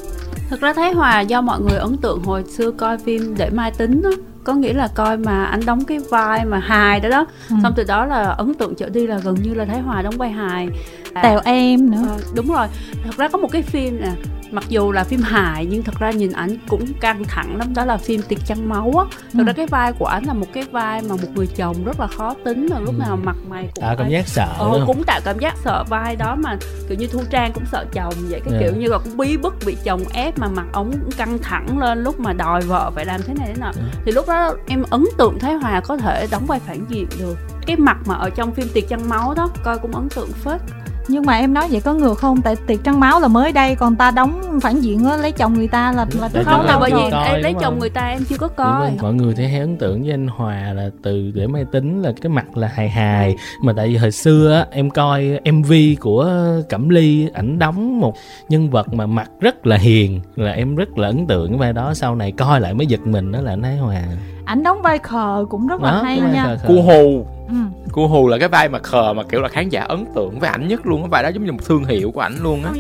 Thực 0.54 0.60
ra 0.60 0.72
Thái 0.72 0.92
Hòa 0.92 1.20
do 1.20 1.40
mọi 1.40 1.60
người 1.60 1.78
ấn 1.78 1.96
tượng 1.96 2.22
hồi 2.22 2.44
xưa 2.44 2.70
coi 2.70 2.98
phim 2.98 3.34
Để 3.38 3.50
Mai 3.50 3.70
Tính 3.70 4.02
á 4.04 4.10
có 4.44 4.54
nghĩa 4.54 4.72
là 4.72 4.88
coi 4.94 5.16
mà 5.16 5.44
anh 5.44 5.60
đóng 5.66 5.84
cái 5.84 5.98
vai 6.10 6.44
mà 6.44 6.58
hài 6.58 7.00
đó 7.00 7.08
đó 7.08 7.26
Ừ. 7.50 7.56
xong 7.62 7.72
từ 7.76 7.84
đó 7.84 8.04
là 8.06 8.22
ấn 8.22 8.54
tượng 8.54 8.74
trở 8.74 8.88
đi 8.88 9.06
là 9.06 9.18
gần 9.18 9.34
như 9.42 9.54
là 9.54 9.64
Thái 9.64 9.80
Hòa 9.80 10.02
đóng 10.02 10.18
vai 10.18 10.30
hài 10.30 10.68
À, 11.14 11.22
Tèo 11.22 11.40
em 11.44 11.90
nữa. 11.90 11.98
ờ, 12.08 12.16
đúng 12.34 12.48
rồi 12.48 12.66
thật 13.04 13.16
ra 13.16 13.28
có 13.28 13.38
một 13.38 13.48
cái 13.52 13.62
phim 13.62 14.00
nè 14.00 14.10
mặc 14.54 14.64
dù 14.68 14.92
là 14.92 15.04
phim 15.04 15.20
hài 15.22 15.66
nhưng 15.66 15.82
thật 15.82 15.94
ra 15.98 16.10
nhìn 16.10 16.32
ảnh 16.32 16.56
cũng 16.68 16.84
căng 17.00 17.24
thẳng 17.24 17.56
lắm 17.56 17.74
đó 17.74 17.84
là 17.84 17.96
phim 17.96 18.22
tiệc 18.22 18.38
trăng 18.46 18.68
máu 18.68 18.92
á 18.98 19.04
thật 19.32 19.38
Ừ. 19.38 19.44
ra 19.44 19.52
cái 19.52 19.66
vai 19.66 19.92
của 19.92 20.06
ảnh 20.06 20.24
là 20.24 20.32
một 20.32 20.46
cái 20.52 20.64
vai 20.72 21.02
mà 21.02 21.08
một 21.16 21.28
người 21.34 21.46
chồng 21.56 21.84
rất 21.84 22.00
là 22.00 22.06
khó 22.06 22.34
tính 22.44 22.66
và 22.70 22.78
lúc 22.78 22.94
Ừ. 22.94 22.98
nào 22.98 23.16
mặt 23.24 23.36
mày 23.48 23.68
cũng 23.74 23.82
tạo 23.82 23.96
cảm 23.98 24.08
giác 24.10 24.28
sợ 24.28 24.46
Ờ, 24.58 24.84
cũng 24.86 25.04
tạo 25.04 25.20
cảm 25.24 25.38
giác 25.38 25.54
sợ 25.64 25.84
vai 25.88 26.16
đó 26.16 26.36
mà 26.38 26.56
kiểu 26.88 26.98
như 26.98 27.06
thu 27.06 27.20
trang 27.30 27.52
cũng 27.52 27.64
sợ 27.72 27.84
chồng 27.92 28.14
vậy 28.28 28.40
cái 28.44 28.52
Dạ. 28.52 28.58
kiểu 28.60 28.80
như 28.80 28.88
là 28.88 28.98
cũng 28.98 29.16
bí 29.16 29.36
bức 29.36 29.54
bị 29.66 29.76
chồng 29.84 30.00
ép 30.12 30.38
mà 30.38 30.48
mặt 30.48 30.66
ống 30.72 30.90
cũng 30.92 31.10
căng 31.12 31.38
thẳng 31.38 31.78
lên 31.78 32.02
lúc 32.04 32.20
mà 32.20 32.32
đòi 32.32 32.60
vợ 32.62 32.90
phải 32.94 33.04
làm 33.04 33.20
thế 33.22 33.34
này 33.34 33.46
thế 33.48 33.54
nọ 33.60 33.66
Ừ. 33.76 33.82
thì 34.04 34.12
lúc 34.12 34.28
đó 34.28 34.54
em 34.66 34.82
ấn 34.90 35.04
tượng 35.18 35.38
thái 35.38 35.54
hòa 35.54 35.80
có 35.80 35.96
thể 35.96 36.26
đóng 36.30 36.46
vai 36.46 36.60
phản 36.60 36.84
diện 36.88 37.06
được 37.18 37.36
cái 37.66 37.76
mặt 37.76 37.96
mà 38.06 38.14
ở 38.14 38.30
trong 38.30 38.54
phim 38.54 38.68
tiệc 38.74 38.88
trăng 38.88 39.08
máu 39.08 39.34
đó 39.36 39.48
coi 39.64 39.78
cũng 39.78 39.92
ấn 39.94 40.08
tượng 40.08 40.32
phết 40.32 40.60
Nhưng 41.08 41.26
mà 41.26 41.36
em 41.36 41.54
nói 41.54 41.68
vậy 41.70 41.80
có 41.80 41.94
ngược 41.94 42.18
không? 42.18 42.42
Tại 42.42 42.56
tiệc 42.66 42.84
trăng 42.84 43.00
máu 43.00 43.20
là 43.20 43.28
mới 43.28 43.52
đây 43.52 43.74
còn 43.74 43.96
ta 43.96 44.10
đóng 44.10 44.60
phản 44.62 44.80
diện 44.80 45.04
á, 45.04 45.16
lấy 45.16 45.32
chồng 45.32 45.54
người 45.54 45.68
ta 45.68 45.92
là 45.92 46.06
là 46.20 46.28
cho 46.28 46.42
không? 46.44 46.66
là 46.66 46.78
bởi 46.78 46.90
vì 46.94 47.02
em 47.24 47.42
lấy 47.42 47.54
chồng 47.60 47.78
người 47.78 47.90
ta 47.90 48.06
em 48.06 48.24
chưa 48.28 48.36
có 48.36 48.48
coi. 48.48 48.90
mọi 49.02 49.14
người 49.14 49.34
thì 49.34 49.46
hay 49.46 49.60
ấn 49.60 49.76
tượng 49.76 50.02
với 50.02 50.10
anh 50.10 50.26
Hòa 50.26 50.72
là 50.72 50.90
từ 51.02 51.30
để 51.34 51.46
máy 51.46 51.64
tính 51.72 52.02
là 52.02 52.12
cái 52.22 52.30
mặt 52.30 52.56
là 52.56 52.68
hài 52.74 52.88
hài. 52.88 53.36
Mà 53.62 53.72
tại 53.76 53.88
vì 53.88 53.96
hồi 53.96 54.10
xưa 54.10 54.54
á, 54.54 54.66
em 54.70 54.90
coi 54.90 55.40
MV 55.52 55.72
của 56.00 56.32
Cẩm 56.68 56.88
Ly 56.88 57.28
ảnh 57.34 57.58
đóng 57.58 58.00
một 58.00 58.14
nhân 58.48 58.70
vật 58.70 58.94
mà 58.94 59.06
mặt 59.06 59.30
rất 59.40 59.66
là 59.66 59.76
hiền 59.76 60.20
là 60.36 60.52
em 60.52 60.76
rất 60.76 60.98
là 60.98 61.08
ấn 61.08 61.26
tượng 61.26 61.48
cái 61.48 61.58
vai 61.58 61.72
đó. 61.72 61.94
Sau 61.94 62.14
này 62.14 62.32
coi 62.32 62.60
lại 62.60 62.74
mới 62.74 62.86
giật 62.86 63.00
mình 63.06 63.32
đó 63.32 63.40
là 63.40 63.52
anh 63.52 63.62
Thái 63.62 63.76
Hòa. 63.76 64.02
Ảnh 64.44 64.62
đóng 64.62 64.82
vai 64.82 64.98
khờ 64.98 65.44
cũng 65.50 65.66
rất 65.66 65.82
là 65.82 65.90
đó 65.90 66.02
hay 66.02 66.20
nha. 66.20 66.44
khờ 66.44 66.56
khờ. 66.56 66.68
cu 66.68 66.82
hù 66.82 67.26
Ừ. 67.48 67.54
cu 67.92 68.08
hù 68.08 68.28
là 68.28 68.38
cái 68.38 68.48
vai 68.48 68.68
mà 68.68 68.78
khờ 68.78 69.12
mà 69.12 69.22
kiểu 69.22 69.40
là 69.40 69.48
khán 69.48 69.68
giả 69.68 69.82
ấn 69.82 70.04
tượng 70.14 70.38
với 70.40 70.50
ảnh 70.50 70.68
nhất 70.68 70.86
luôn 70.86 71.02
cái 71.02 71.08
vai 71.08 71.22
đó 71.22 71.28
giống 71.28 71.44
như 71.44 71.52
một 71.52 71.58
thương 71.66 71.84
hiệu 71.84 72.10
của 72.10 72.20
ảnh 72.20 72.34
luôn 72.42 72.64
á 72.64 72.70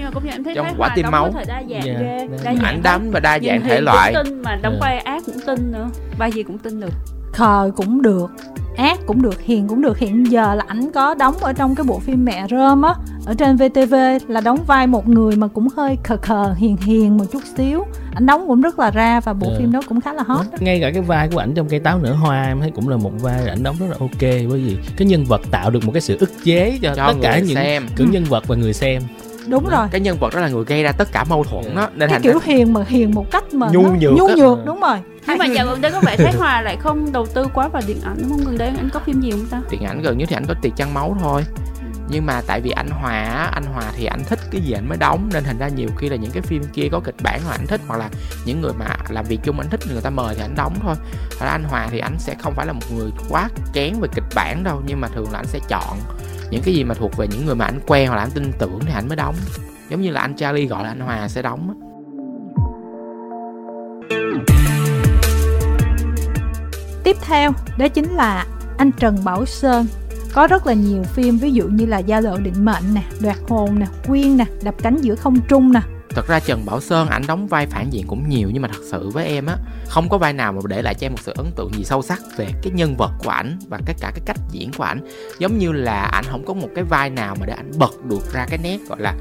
Trong 0.54 0.66
quả 0.78 0.88
tim 0.96 1.06
máu. 1.10 1.30
Dạ, 1.34 1.80
ghê 1.84 2.26
đa 2.28 2.36
đa 2.44 2.44
dạng. 2.44 2.44
dạng 2.44 2.58
ảnh 2.64 2.82
đóng 2.82 3.10
và 3.12 3.20
đa 3.20 3.38
dạng 3.38 3.60
thể 3.62 3.80
loại 3.80 4.14
tin 4.24 4.42
mà 4.42 4.56
đóng 4.62 4.72
Ừ. 4.72 4.78
vai 4.80 4.98
ác 4.98 5.22
cũng 5.26 5.40
tin 5.46 5.72
nữa 5.72 5.88
vai 6.18 6.32
gì 6.32 6.42
cũng 6.42 6.58
tin 6.58 6.80
được 6.80 6.92
Khờ 7.32 7.70
cũng 7.76 8.02
được, 8.02 8.30
ác 8.76 8.98
cũng 9.06 9.22
được, 9.22 9.40
hiền 9.40 9.68
cũng 9.68 9.82
được. 9.82 9.98
Hiện 9.98 10.30
giờ 10.30 10.54
là 10.54 10.64
ảnh 10.68 10.90
có 10.92 11.14
đóng 11.14 11.34
ở 11.40 11.52
trong 11.52 11.74
cái 11.74 11.84
bộ 11.84 11.98
phim 11.98 12.24
Mẹ 12.24 12.46
Rơm 12.50 12.82
á, 12.82 12.94
ở 13.26 13.34
trên 13.38 13.56
VTV 13.56 13.94
là 14.28 14.40
đóng 14.40 14.58
vai 14.66 14.86
một 14.86 15.08
người 15.08 15.36
mà 15.36 15.46
cũng 15.48 15.68
hơi 15.76 15.98
khờ 16.04 16.16
khờ, 16.22 16.54
hiền 16.56 16.76
hiền 16.76 17.16
một 17.16 17.24
chút 17.32 17.42
xíu. 17.56 17.84
Ảnh 18.14 18.26
đóng 18.26 18.44
cũng 18.46 18.60
rất 18.60 18.78
là 18.78 18.90
ra 18.90 19.20
và 19.20 19.32
bộ 19.32 19.46
Ừ. 19.48 19.54
phim 19.58 19.72
đó 19.72 19.80
cũng 19.88 20.00
khá 20.00 20.12
là 20.12 20.22
hot. 20.22 20.46
đó. 20.52 20.58
ngay 20.60 20.80
cả 20.80 20.90
cái 20.90 21.02
vai 21.02 21.28
của 21.32 21.38
ảnh 21.38 21.54
trong 21.54 21.68
cây 21.68 21.80
táo 21.80 21.98
nở 21.98 22.12
hoa 22.12 22.46
em 22.46 22.60
thấy 22.60 22.70
cũng 22.74 22.88
là 22.88 22.96
một 22.96 23.10
vai 23.20 23.48
ảnh 23.48 23.62
đóng 23.62 23.76
rất 23.80 23.86
là 23.90 23.96
ok 24.00 24.20
bởi 24.20 24.46
vì 24.60 24.76
cái 24.96 25.08
nhân 25.08 25.24
vật 25.24 25.40
tạo 25.50 25.70
được 25.70 25.84
một 25.84 25.92
cái 25.92 26.00
sự 26.00 26.16
ức 26.20 26.30
chế 26.44 26.78
cho, 26.82 26.94
cho 26.94 27.06
tất 27.06 27.18
cả 27.22 27.32
người 27.38 27.46
những 27.48 27.56
xem 27.56 27.86
những 27.98 28.10
nhân 28.10 28.24
vật 28.24 28.44
và 28.48 28.56
người 28.56 28.72
xem 28.72 29.02
Đúng 29.48 29.64
rồi. 29.68 29.86
cái 29.90 30.00
nhân 30.00 30.16
vật 30.20 30.34
đó 30.34 30.40
là 30.40 30.48
người 30.48 30.64
gây 30.64 30.82
ra 30.82 30.92
tất 30.92 31.12
cả 31.12 31.24
mâu 31.24 31.44
thuẫn 31.44 31.64
đó 31.76 31.88
nên 31.94 32.08
Cái 32.08 32.08
thành 32.08 32.22
kiểu 32.22 32.38
hiền 32.44 32.72
mà 32.72 32.80
hiền 32.88 33.10
một 33.14 33.30
cách 33.30 33.54
mà 33.54 33.68
Nhu 33.72 33.82
nhược 33.82 34.12
nhu 34.12 34.28
nhược 34.28 34.58
Ừ. 34.58 34.62
đúng 34.66 34.80
rồi. 34.80 34.96
Nhưng 35.26 35.38
mà 35.38 35.46
dạo 35.46 35.66
gần 35.66 35.80
đây 35.80 35.92
có 35.92 36.00
vẻ 36.00 36.16
Thái 36.16 36.32
Hòa 36.32 36.62
lại 36.62 36.76
không 36.80 37.12
đầu 37.12 37.26
tư 37.26 37.46
quá 37.54 37.68
vào 37.68 37.82
điện 37.86 38.00
ảnh 38.04 38.16
đúng 38.18 38.30
không? 38.30 38.44
Gần 38.44 38.58
đây 38.58 38.68
anh 38.68 38.88
có 38.92 39.00
phim 39.00 39.20
gì 39.20 39.30
không 39.30 39.46
ta? 39.50 39.60
Điện 39.70 39.84
ảnh 39.84 40.02
gần 40.02 40.18
nhất 40.18 40.28
thì 40.28 40.36
ảnh 40.36 40.46
có 40.48 40.54
tiệc 40.62 40.72
trăng 40.76 40.94
máu 40.94 41.16
thôi. 41.20 41.44
Nhưng 42.08 42.26
mà 42.26 42.42
tại 42.46 42.60
vì 42.60 42.70
anh 42.70 42.88
Hòa 42.88 43.50
anh 43.54 43.64
Hòa 43.64 43.92
thì 43.96 44.04
anh 44.04 44.24
thích 44.28 44.38
cái 44.50 44.60
gì 44.60 44.72
anh 44.72 44.88
mới 44.88 44.98
đóng. 44.98 45.30
Nên 45.32 45.44
thành 45.44 45.58
ra 45.58 45.68
nhiều 45.68 45.88
khi 45.98 46.08
là 46.08 46.16
những 46.16 46.30
cái 46.30 46.42
phim 46.42 46.62
kia 46.72 46.88
có 46.92 47.00
kịch 47.00 47.14
bản 47.22 47.40
mà 47.48 47.52
anh 47.52 47.66
thích 47.66 47.80
hoặc 47.86 47.96
là 47.96 48.10
những 48.46 48.60
người 48.60 48.72
mà 48.78 48.86
làm 49.08 49.24
việc 49.24 49.38
chung 49.44 49.60
anh 49.60 49.70
thích 49.70 49.80
người 49.92 50.02
ta 50.02 50.10
mời 50.10 50.34
thì 50.34 50.42
anh 50.42 50.54
đóng 50.54 50.74
thôi. 50.82 50.94
Thật 51.30 51.46
ra 51.46 51.50
anh 51.50 51.64
Hòa 51.64 51.88
thì 51.90 51.98
anh 51.98 52.14
sẽ 52.18 52.34
không 52.38 52.54
phải 52.54 52.66
là 52.66 52.72
một 52.72 52.92
người 52.96 53.10
quá 53.28 53.48
kén 53.72 54.00
về 54.00 54.08
kịch 54.14 54.24
bản 54.34 54.64
đâu 54.64 54.82
nhưng 54.86 55.00
mà 55.00 55.08
thường 55.08 55.32
là 55.32 55.38
anh 55.38 55.46
sẽ 55.46 55.58
chọn 55.68 55.98
những 56.50 56.62
cái 56.62 56.74
gì 56.74 56.84
mà 56.84 56.94
thuộc 56.94 57.16
về 57.16 57.26
những 57.26 57.46
người 57.46 57.54
mà 57.54 57.64
anh 57.64 57.80
quen 57.86 58.08
hoặc 58.08 58.16
là 58.16 58.22
anh 58.22 58.30
tin 58.30 58.52
tưởng 58.58 58.80
thì 58.86 58.92
anh 58.94 59.08
mới 59.08 59.16
đóng. 59.16 59.34
Giống 59.90 60.00
như 60.00 60.10
là 60.10 60.20
anh 60.20 60.36
Charlie 60.36 60.66
gọi 60.66 60.82
là 60.82 60.88
anh 60.88 61.00
Hòa 61.00 61.28
sẽ 61.28 61.42
đóng 61.42 61.68
á. 61.68 61.74
Tiếp 67.04 67.16
theo, 67.20 67.52
đó 67.78 67.88
chính 67.88 68.10
là 68.14 68.46
anh 68.78 68.90
Trần 68.92 69.24
Bảo 69.24 69.46
Sơn. 69.46 69.86
Có 70.32 70.46
rất 70.46 70.66
là 70.66 70.72
nhiều 70.72 71.02
phim 71.02 71.38
ví 71.38 71.52
dụ 71.52 71.68
như 71.68 71.86
là 71.86 71.98
Gia 71.98 72.20
lộ 72.20 72.36
định 72.36 72.64
mệnh 72.64 72.94
nè, 72.94 73.02
Đoạt 73.20 73.36
hồn 73.48 73.78
nè, 73.78 73.86
Quyên 74.06 74.36
nè, 74.36 74.44
Đập 74.62 74.74
cánh 74.82 74.96
giữa 74.96 75.14
không 75.14 75.40
trung 75.48 75.72
nè. 75.72 75.80
thật 76.10 76.26
ra 76.28 76.40
Trần 76.40 76.66
Bảo 76.66 76.80
Sơn 76.80 77.08
ảnh 77.08 77.22
đóng 77.26 77.46
vai 77.46 77.66
phản 77.66 77.90
diện 77.90 78.06
cũng 78.06 78.28
nhiều 78.28 78.50
nhưng 78.52 78.62
mà 78.62 78.68
thật 78.68 78.82
sự 78.90 79.10
với 79.10 79.26
em 79.26 79.46
á 79.46 79.56
không 79.88 80.08
có 80.08 80.18
vai 80.18 80.32
nào 80.32 80.52
mà 80.52 80.60
để 80.68 80.82
lại 80.82 80.94
cho 80.94 81.06
em 81.06 81.12
một 81.12 81.18
sự 81.22 81.32
ấn 81.36 81.46
tượng 81.56 81.74
gì 81.74 81.84
sâu 81.84 82.02
sắc 82.02 82.20
về 82.36 82.48
cái 82.62 82.72
nhân 82.72 82.96
vật 82.96 83.10
của 83.24 83.30
ảnh 83.30 83.58
và 83.68 83.80
tất 83.86 83.92
cả 84.00 84.10
cái 84.10 84.20
cách 84.26 84.36
diễn 84.50 84.70
của 84.78 84.84
ảnh 84.84 85.00
giống 85.38 85.58
như 85.58 85.72
là 85.72 86.02
ảnh 86.02 86.24
không 86.30 86.44
có 86.46 86.54
một 86.54 86.68
cái 86.74 86.84
vai 86.84 87.10
nào 87.10 87.36
mà 87.40 87.46
để 87.46 87.52
ảnh 87.52 87.70
bật 87.78 88.04
được 88.04 88.32
ra 88.32 88.46
cái 88.48 88.58
nét 88.62 88.78
gọi 88.88 89.00
là 89.00 89.14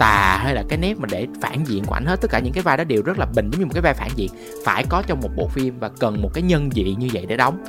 tà 0.00 0.40
hay 0.42 0.54
là 0.54 0.62
cái 0.68 0.78
nét 0.78 0.98
mà 0.98 1.08
để 1.10 1.26
phản 1.42 1.64
diện 1.64 1.84
của 1.84 1.94
ảnh 1.94 2.06
hết, 2.06 2.20
tất 2.20 2.28
cả 2.30 2.38
những 2.38 2.52
cái 2.52 2.62
vai 2.62 2.76
đó 2.76 2.84
đều 2.84 3.02
rất 3.02 3.18
là 3.18 3.26
bình, 3.26 3.50
giống 3.52 3.60
như 3.60 3.66
một 3.66 3.72
cái 3.74 3.82
vai 3.82 3.94
phản 3.94 4.10
diện 4.16 4.30
phải 4.64 4.84
có 4.88 5.02
trong 5.06 5.20
một 5.20 5.30
bộ 5.36 5.48
phim 5.48 5.78
và 5.78 5.88
cần 5.88 6.22
một 6.22 6.30
cái 6.34 6.42
nhân 6.42 6.70
diện 6.72 6.98
như 6.98 7.08
vậy 7.12 7.26
để 7.26 7.36
đóng. 7.36 7.64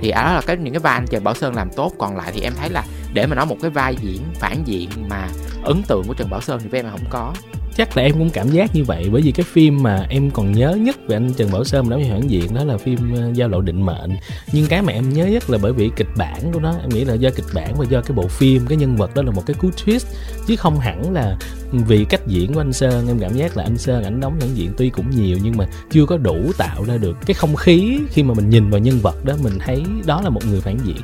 Thì 0.00 0.10
à, 0.10 0.22
đó 0.22 0.32
là 0.32 0.40
cái 0.46 0.56
những 0.56 0.74
cái 0.74 0.80
vai 0.80 0.94
anh 0.94 1.06
Trần 1.06 1.24
Bảo 1.24 1.34
Sơn 1.34 1.54
làm 1.54 1.70
tốt, 1.76 1.92
còn 1.98 2.16
lại 2.16 2.32
thì 2.34 2.40
em 2.40 2.52
thấy 2.60 2.70
là 2.70 2.84
để 3.14 3.26
mà 3.26 3.34
nói 3.36 3.46
một 3.46 3.56
cái 3.62 3.70
vai 3.70 3.94
diễn 4.00 4.22
phản 4.34 4.62
diện 4.64 4.90
mà 5.08 5.28
ấn 5.64 5.82
tượng 5.88 6.02
của 6.08 6.14
Trần 6.14 6.30
Bảo 6.30 6.40
Sơn 6.40 6.60
thì 6.62 6.68
với 6.68 6.80
em 6.80 6.86
là 6.86 6.90
không 6.90 7.08
có 7.10 7.32
chắc 7.76 7.96
là 7.96 8.02
em 8.02 8.12
cũng 8.12 8.30
cảm 8.30 8.50
giác 8.50 8.74
như 8.74 8.84
vậy, 8.84 9.08
bởi 9.12 9.22
vì 9.22 9.32
cái 9.32 9.46
phim 9.52 9.82
mà 9.82 10.06
em 10.08 10.30
còn 10.30 10.52
nhớ 10.52 10.76
nhất 10.80 10.96
về 11.08 11.16
anh 11.16 11.32
Trần 11.36 11.50
Bảo 11.52 11.64
Sơn 11.64 11.90
đóng 11.90 12.00
vai 12.00 12.10
phản 12.10 12.30
diện, 12.30 12.54
đó 12.54 12.64
là 12.64 12.76
phim 12.76 13.14
ờ, 13.14 13.30
Giao 13.34 13.48
lộ 13.48 13.60
định 13.60 13.86
mệnh. 13.86 14.10
Nhưng 14.52 14.66
cái 14.66 14.82
mà 14.82 14.92
em 14.92 15.12
nhớ 15.12 15.26
nhất 15.26 15.50
là 15.50 15.58
bởi 15.62 15.72
vì 15.72 15.90
kịch 15.96 16.08
bản 16.16 16.52
của 16.52 16.60
nó, 16.60 16.74
em 16.80 16.88
nghĩ 16.88 17.04
là 17.04 17.14
do 17.14 17.30
kịch 17.36 17.44
bản 17.54 17.74
và 17.78 17.84
do 17.90 18.00
cái 18.00 18.16
bộ 18.16 18.26
phim, 18.26 18.66
cái 18.66 18.76
nhân 18.76 18.96
vật 18.96 19.14
đó 19.14 19.22
là 19.22 19.30
một 19.30 19.42
cái 19.46 19.54
cú 19.54 19.70
twist. 19.70 20.06
Chứ 20.46 20.56
không 20.56 20.78
hẳn 20.78 21.12
là 21.12 21.36
vì 21.72 22.04
cách 22.04 22.26
diễn 22.26 22.54
của 22.54 22.60
anh 22.60 22.72
Sơn, 22.72 23.08
em 23.08 23.18
cảm 23.18 23.34
giác 23.34 23.56
là 23.56 23.64
anh 23.64 23.78
Sơn, 23.78 24.04
ảnh 24.04 24.20
đóng 24.20 24.36
phản 24.40 24.54
diện 24.54 24.72
tuy 24.76 24.90
cũng 24.90 25.10
nhiều 25.10 25.38
nhưng 25.42 25.56
mà 25.56 25.66
chưa 25.90 26.06
có 26.06 26.16
đủ 26.16 26.52
tạo 26.58 26.84
ra 26.84 26.96
được 26.96 27.16
cái 27.26 27.34
không 27.34 27.56
khí 27.56 27.98
khi 28.08 28.22
mà 28.22 28.34
mình 28.34 28.50
nhìn 28.50 28.70
vào 28.70 28.80
nhân 28.80 28.98
vật 29.02 29.24
đó, 29.24 29.34
mình 29.42 29.58
thấy 29.58 29.84
đó 30.06 30.20
là 30.22 30.30
một 30.30 30.44
người 30.50 30.60
phản 30.60 30.78
diện 30.84 31.02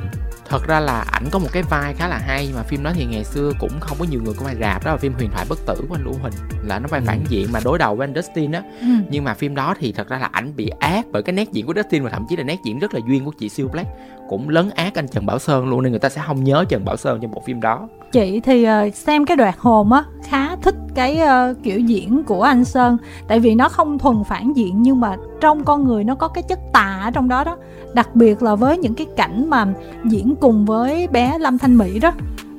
thật 0.49 0.67
ra 0.67 0.79
là 0.79 1.03
ảnh 1.11 1.23
có 1.31 1.39
một 1.39 1.47
cái 1.51 1.63
vai 1.63 1.93
khá 1.93 2.07
là 2.07 2.17
hay 2.17 2.49
mà 2.55 2.63
phim 2.63 2.83
đó 2.83 2.91
thì 2.93 3.05
ngày 3.05 3.23
xưa 3.23 3.51
cũng 3.59 3.79
không 3.79 3.97
có 3.99 4.05
nhiều 4.09 4.21
người 4.23 4.33
có 4.37 4.45
vai 4.45 4.55
rạp 4.61 4.85
đó 4.85 4.91
là 4.91 4.97
phim 4.97 5.13
huyền 5.13 5.29
thoại 5.33 5.45
bất 5.49 5.59
tử 5.65 5.75
của 5.89 5.95
anh 5.95 6.03
Lưu 6.03 6.13
Huỳnh 6.21 6.33
là 6.63 6.79
nó 6.79 6.87
vai 6.87 6.99
Ừ. 7.01 7.05
phản 7.07 7.19
diện 7.29 7.47
mà 7.51 7.59
đối 7.63 7.77
đầu 7.77 7.95
với 7.95 8.07
anh 8.07 8.15
Dustin 8.15 8.51
á 8.51 8.61
Ừ. 8.81 8.87
nhưng 9.09 9.23
mà 9.23 9.33
phim 9.33 9.55
đó 9.55 9.73
thì 9.79 9.91
thật 9.91 10.07
ra 10.09 10.17
là 10.17 10.29
ảnh 10.31 10.55
bị 10.55 10.69
ác 10.79 11.05
bởi 11.11 11.23
cái 11.23 11.33
nét 11.33 11.51
diễn 11.51 11.65
của 11.65 11.73
Dustin 11.75 12.03
và 12.03 12.09
thậm 12.09 12.25
chí 12.29 12.35
là 12.35 12.43
nét 12.43 12.57
diễn 12.63 12.79
rất 12.79 12.93
là 12.93 12.99
duyên 13.07 13.25
của 13.25 13.31
chị 13.39 13.49
Siêu 13.49 13.67
Black 13.67 13.89
cũng 14.29 14.49
lấn 14.49 14.69
át 14.69 14.95
anh 14.95 15.07
Trần 15.07 15.25
Bảo 15.25 15.39
Sơn 15.39 15.69
luôn 15.69 15.83
nên 15.83 15.91
người 15.91 15.99
ta 15.99 16.09
sẽ 16.09 16.21
không 16.27 16.43
nhớ 16.43 16.65
Trần 16.69 16.85
Bảo 16.85 16.97
Sơn 16.97 17.19
trong 17.21 17.31
bộ 17.31 17.41
phim 17.45 17.61
đó 17.61 17.87
Chị 18.11 18.39
thì 18.39 18.63
ờ, 18.63 18.89
xem 18.89 19.25
cái 19.25 19.37
đoạt 19.37 19.55
hồn 19.57 19.91
á 19.91 20.03
khá 20.29 20.55
thích 20.55 20.75
cái 20.95 21.17
ờ, 21.17 21.53
kiểu 21.63 21.79
diễn 21.79 22.23
của 22.23 22.43
anh 22.43 22.65
Sơn 22.65 22.97
tại 23.27 23.39
vì 23.39 23.55
nó 23.55 23.69
không 23.69 23.99
thuần 23.99 24.23
phản 24.23 24.53
diện 24.53 24.81
nhưng 24.81 24.99
mà 24.99 25.15
trong 25.41 25.63
con 25.63 25.87
người 25.87 26.03
nó 26.03 26.15
có 26.15 26.27
cái 26.27 26.43
chất 26.43 26.59
tà 26.73 27.01
ở 27.03 27.11
trong 27.11 27.29
đó 27.29 27.43
đó. 27.43 27.57
Đặc 27.93 28.15
biệt 28.15 28.43
là 28.43 28.55
với 28.55 28.77
những 28.77 28.93
cái 28.93 29.07
cảnh 29.17 29.49
mà 29.49 29.67
diễn 30.05 30.35
cùng 30.41 30.65
với 30.65 31.07
bé 31.07 31.37
Lâm 31.39 31.57
Thanh 31.57 31.77
Mỹ 31.77 31.99
đó 31.99 32.11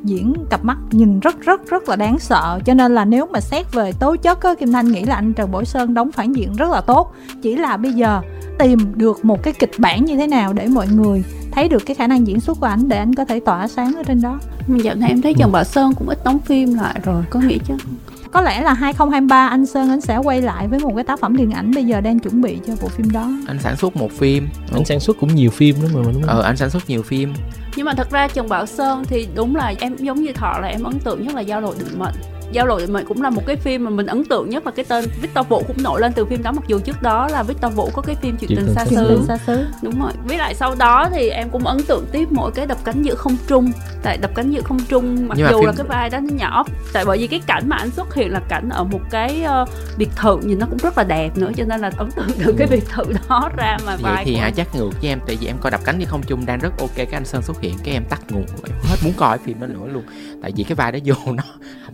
diễn 0.04 0.34
cặp 0.50 0.64
mắt 0.64 0.78
nhìn 0.90 1.20
rất 1.20 1.40
rất 1.40 1.70
rất 1.70 1.88
là 1.88 1.96
đáng 1.96 2.18
sợ. 2.18 2.60
Cho 2.64 2.74
nên 2.74 2.94
là 2.94 3.04
nếu 3.04 3.26
mà 3.26 3.40
xét 3.40 3.72
về 3.72 3.92
tố 3.92 4.16
chất 4.16 4.42
á, 4.42 4.54
Kim 4.54 4.72
Thanh 4.72 4.92
nghĩ 4.92 5.04
là 5.04 5.14
anh 5.14 5.32
Trần 5.32 5.50
Bổ 5.50 5.64
Sơn 5.64 5.94
đóng 5.94 6.12
phản 6.12 6.32
diện 6.32 6.56
rất 6.56 6.70
là 6.70 6.80
tốt. 6.80 7.12
Chỉ 7.42 7.56
là 7.56 7.76
bây 7.76 7.92
giờ 7.92 8.20
tìm 8.58 8.78
được 8.94 9.24
một 9.24 9.42
cái 9.42 9.54
kịch 9.58 9.70
bản 9.78 10.04
như 10.04 10.16
thế 10.16 10.26
nào 10.26 10.52
để 10.52 10.66
mọi 10.66 10.86
người 10.88 11.24
thấy 11.50 11.68
được 11.68 11.86
cái 11.86 11.94
khả 11.94 12.06
năng 12.06 12.26
diễn 12.26 12.40
xuất 12.40 12.60
của 12.60 12.66
ảnh 12.66 12.88
để 12.88 12.96
anh 12.96 13.14
có 13.14 13.24
thể 13.24 13.40
tỏa 13.40 13.68
sáng 13.68 13.94
ở 13.96 14.02
trên 14.02 14.20
đó. 14.20 14.38
Dạo 14.68 14.94
này 14.94 15.08
em 15.08 15.22
thấy 15.22 15.34
Trần 15.34 15.52
Bảo 15.52 15.64
Sơn 15.64 15.92
cũng 15.98 16.08
ít 16.08 16.18
đóng 16.24 16.38
phim 16.38 16.74
lại 16.74 17.00
rồi 17.04 17.24
có 17.30 17.40
nghĩ 17.40 17.58
chứ 17.68 17.74
có 18.32 18.40
lẽ 18.40 18.62
là 18.62 18.72
2023 18.72 19.48
anh 19.48 19.66
Sơn 19.66 19.90
anh 19.90 20.00
sẽ 20.00 20.16
quay 20.16 20.42
lại 20.42 20.68
với 20.68 20.78
một 20.78 20.92
cái 20.94 21.04
tác 21.04 21.20
phẩm 21.20 21.36
điện 21.36 21.50
ảnh 21.50 21.70
bây 21.74 21.84
giờ 21.84 22.00
đang 22.00 22.18
chuẩn 22.18 22.40
bị 22.40 22.58
cho 22.66 22.72
bộ 22.82 22.88
phim 22.88 23.10
đó. 23.10 23.30
Anh 23.46 23.58
sản 23.58 23.76
xuất 23.76 23.96
một 23.96 24.12
phim 24.12 24.48
anh 24.72 24.84
sản 24.84 25.00
xuất 25.00 25.16
cũng 25.20 25.34
nhiều 25.34 25.50
phim 25.50 25.76
lắm 25.82 25.90
mà 25.94 26.00
đúng 26.04 26.22
không? 26.22 26.36
Ờ 26.36 26.42
anh 26.42 26.56
sản 26.56 26.70
xuất 26.70 26.82
nhiều 26.88 27.02
phim. 27.02 27.34
Nhưng 27.76 27.86
mà 27.86 27.94
thật 27.94 28.10
ra 28.10 28.28
Trần 28.28 28.48
Bảo 28.48 28.66
Sơn 28.66 29.04
thì 29.04 29.28
đúng 29.34 29.56
là 29.56 29.74
em 29.78 29.96
giống 29.96 30.22
như 30.22 30.32
thọ 30.32 30.58
là 30.58 30.68
em 30.68 30.82
ấn 30.82 30.98
tượng 30.98 31.26
nhất 31.26 31.34
là 31.34 31.40
giao 31.40 31.60
lộ 31.60 31.74
định 31.78 31.98
mệnh 31.98 32.14
giao 32.52 32.66
lộ 32.66 32.80
mệnh 32.88 33.06
cũng 33.06 33.22
là 33.22 33.30
một 33.30 33.42
cái 33.46 33.56
phim 33.56 33.84
mà 33.84 33.90
mình 33.90 34.06
ấn 34.06 34.24
tượng 34.24 34.50
nhất 34.50 34.64
và 34.64 34.70
cái 34.70 34.84
tên 34.88 35.04
Victor 35.22 35.46
Vũ 35.48 35.62
cũng 35.66 35.82
nổi 35.82 36.00
lên 36.00 36.12
từ 36.12 36.24
phim 36.24 36.42
đó 36.42 36.52
mặc 36.52 36.64
dù 36.66 36.78
trước 36.78 37.02
đó 37.02 37.28
là 37.28 37.42
Victor 37.42 37.74
Vũ 37.74 37.90
có 37.92 38.02
cái 38.02 38.14
phim 38.14 38.36
chuyện 38.36 38.50
tình 38.56 38.74
xa 38.74 38.84
xứ. 38.84 39.22
Đúng 39.82 40.00
rồi. 40.02 40.12
Với 40.24 40.38
lại 40.38 40.54
sau 40.54 40.74
đó 40.74 41.08
thì 41.12 41.28
em 41.28 41.50
cũng 41.50 41.66
ấn 41.66 41.82
tượng 41.82 42.06
tiếp 42.12 42.28
mỗi 42.30 42.50
cái 42.52 42.66
đập 42.66 42.78
cánh 42.84 43.02
giữa 43.02 43.14
không 43.14 43.36
trung. 43.46 43.72
Tại 44.02 44.16
đập 44.16 44.30
cánh 44.34 44.50
giữa 44.50 44.60
không 44.62 44.78
trung 44.88 45.28
mặc 45.28 45.34
Nhưng 45.38 45.46
dù 45.50 45.58
phim- 45.58 45.66
là 45.66 45.72
cái 45.76 45.86
vai 45.86 46.10
đó 46.10 46.18
nó 46.20 46.28
nhỏ 46.36 46.64
tại 46.92 47.04
bởi 47.04 47.18
vì 47.18 47.26
cái 47.26 47.40
cảnh 47.46 47.68
mà 47.68 47.76
anh 47.76 47.90
xuất 47.90 48.14
hiện 48.14 48.32
là 48.32 48.40
cảnh 48.48 48.68
ở 48.68 48.84
một 48.84 49.00
cái 49.10 49.42
ờ, 49.42 49.64
biệt 49.98 50.08
thự 50.16 50.38
nhìn 50.42 50.58
nó 50.58 50.66
cũng 50.66 50.78
rất 50.78 50.98
là 50.98 51.04
đẹp 51.04 51.36
nữa 51.36 51.50
cho 51.56 51.64
nên 51.64 51.80
là 51.80 51.90
ấn 51.96 52.10
tượng 52.10 52.26
từ 52.44 52.54
cái 52.58 52.66
biệt 52.70 52.88
thự 52.88 53.02
đó 53.28 53.50
ra 53.56 53.78
mà 53.86 53.96
vậy 53.96 54.12
vai 54.14 54.24
thì 54.24 54.34
anh. 54.36 54.54
chắc 54.54 54.74
ngược 54.74 54.90
với 55.00 55.10
em 55.10 55.20
tại 55.26 55.36
vì 55.40 55.46
em 55.46 55.56
coi 55.60 55.70
đập 55.70 55.80
cánh 55.84 55.98
đi 55.98 56.04
không 56.04 56.22
chung 56.22 56.46
đang 56.46 56.58
rất 56.58 56.78
ok 56.78 56.90
cái 56.96 57.06
anh 57.12 57.24
sơn 57.24 57.42
xuất 57.42 57.60
hiện 57.60 57.74
cái 57.84 57.94
em 57.94 58.04
tắt 58.08 58.20
nguồn 58.30 58.44
em 58.64 58.76
hết 58.82 58.96
muốn 59.04 59.12
coi 59.16 59.38
phim 59.38 59.60
đó 59.60 59.66
nữa 59.66 59.86
luôn. 59.92 60.02
Tại 60.42 60.52
vì 60.56 60.64
cái 60.64 60.74
vai 60.74 60.92
đó 60.92 60.98
vô 61.04 61.14
nó 61.32 61.42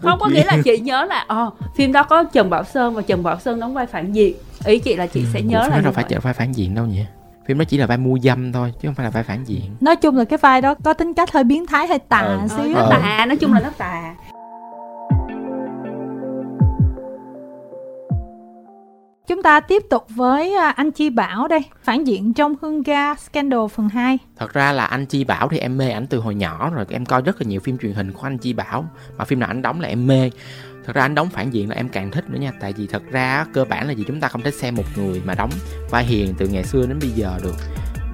không 0.02 0.18
có 0.20 0.26
duyên. 0.26 0.34
nghĩa 0.34 0.45
là 0.46 0.56
chị 0.64 0.78
nhớ 0.78 1.04
là 1.04 1.24
ờ 1.28 1.50
phim 1.76 1.92
đó 1.92 2.02
có 2.02 2.24
Trần 2.24 2.50
Bảo 2.50 2.64
Sơn 2.64 2.94
và 2.94 3.02
Trần 3.02 3.22
Bảo 3.22 3.38
Sơn 3.40 3.60
đóng 3.60 3.74
vai 3.74 3.86
phản 3.86 4.12
diện. 4.12 4.34
Ý 4.64 4.78
chị 4.78 4.96
là 4.96 5.06
chị 5.06 5.24
sẽ 5.32 5.42
nhớ 5.42 5.58
là 5.58 5.62
phim 5.64 5.70
đó 5.72 5.76
như 5.76 5.82
đâu 5.82 5.92
phải 5.92 6.04
chợ 6.08 6.20
vai 6.20 6.34
phản 6.34 6.52
diện 6.52 6.74
đâu 6.74 6.86
nhỉ? 6.86 7.04
Phim 7.46 7.58
đó 7.58 7.64
chỉ 7.68 7.76
là 7.78 7.86
vai 7.86 7.98
mua 7.98 8.18
dâm 8.22 8.52
thôi 8.52 8.72
chứ 8.82 8.88
không 8.88 8.94
phải 8.94 9.04
là 9.04 9.10
vai 9.10 9.22
phản 9.22 9.44
diện. 9.44 9.62
Nói 9.80 9.96
chung 9.96 10.16
là 10.16 10.24
cái 10.24 10.38
vai 10.38 10.60
đó 10.60 10.74
có 10.84 10.92
tính 10.92 11.14
cách 11.14 11.32
hơi 11.32 11.44
biến 11.44 11.66
thái 11.66 11.86
hơi 11.86 11.98
tà. 11.98 12.18
Ờ, 12.18 12.48
xíu 12.48 12.74
Ờ. 12.76 12.88
tà 12.90 13.26
nói 13.26 13.36
chung 13.36 13.52
là 13.52 13.60
nó 13.60 13.70
tà 13.78 14.14
Chúng 19.26 19.42
ta 19.42 19.60
tiếp 19.60 19.82
tục 19.90 20.06
với 20.08 20.54
à, 20.54 20.70
anh 20.70 20.90
Chi 20.90 21.10
Bảo 21.10 21.48
đây, 21.48 21.60
phản 21.82 22.06
diện 22.06 22.34
trong 22.34 22.54
Hương 22.62 22.82
Ga 22.82 23.14
Scandal 23.14 23.60
phần 23.74 23.88
2. 23.88 24.18
thật 24.36 24.52
ra 24.52 24.72
là 24.72 24.84
anh 24.84 25.06
chi 25.06 25.24
bảo 25.24 25.48
thì 25.48 25.58
em 25.58 25.78
mê 25.78 25.90
ảnh 25.90 26.06
từ 26.06 26.18
hồi 26.18 26.34
nhỏ 26.34 26.70
rồi 26.74 26.84
em 26.88 27.06
coi 27.06 27.22
rất 27.22 27.40
là 27.40 27.48
nhiều 27.48 27.60
phim 27.60 27.78
truyền 27.78 27.92
hình 27.92 28.12
của 28.12 28.20
anh 28.22 28.38
chi 28.38 28.52
bảo 28.52 28.84
mà 29.18 29.24
phim 29.24 29.40
nào 29.40 29.48
anh 29.48 29.62
đóng 29.62 29.80
là 29.80 29.88
em 29.88 30.06
mê. 30.06 30.30
Thật 30.84 30.96
ra 30.96 31.02
anh 31.02 31.14
đóng 31.14 31.28
phản 31.28 31.50
diện 31.50 31.68
là 31.68 31.74
em 31.74 31.88
càng 31.88 32.10
thích 32.10 32.30
nữa 32.30 32.38
nha 32.38 32.52
tại 32.60 32.72
vì 32.72 32.86
thật 32.86 33.02
ra 33.10 33.46
cơ 33.52 33.64
bản 33.64 33.86
là 33.86 33.92
gì 33.92 34.04
chúng 34.06 34.20
ta 34.20 34.28
không 34.28 34.42
thể 34.42 34.50
xem 34.50 34.74
một 34.74 34.84
người 34.96 35.22
mà 35.24 35.34
đóng 35.34 35.50
vai 35.90 36.04
hiền 36.04 36.34
từ 36.38 36.48
ngày 36.48 36.64
xưa 36.64 36.86
đến 36.86 36.98
bây 37.00 37.10
giờ 37.10 37.38
được. 37.42 37.54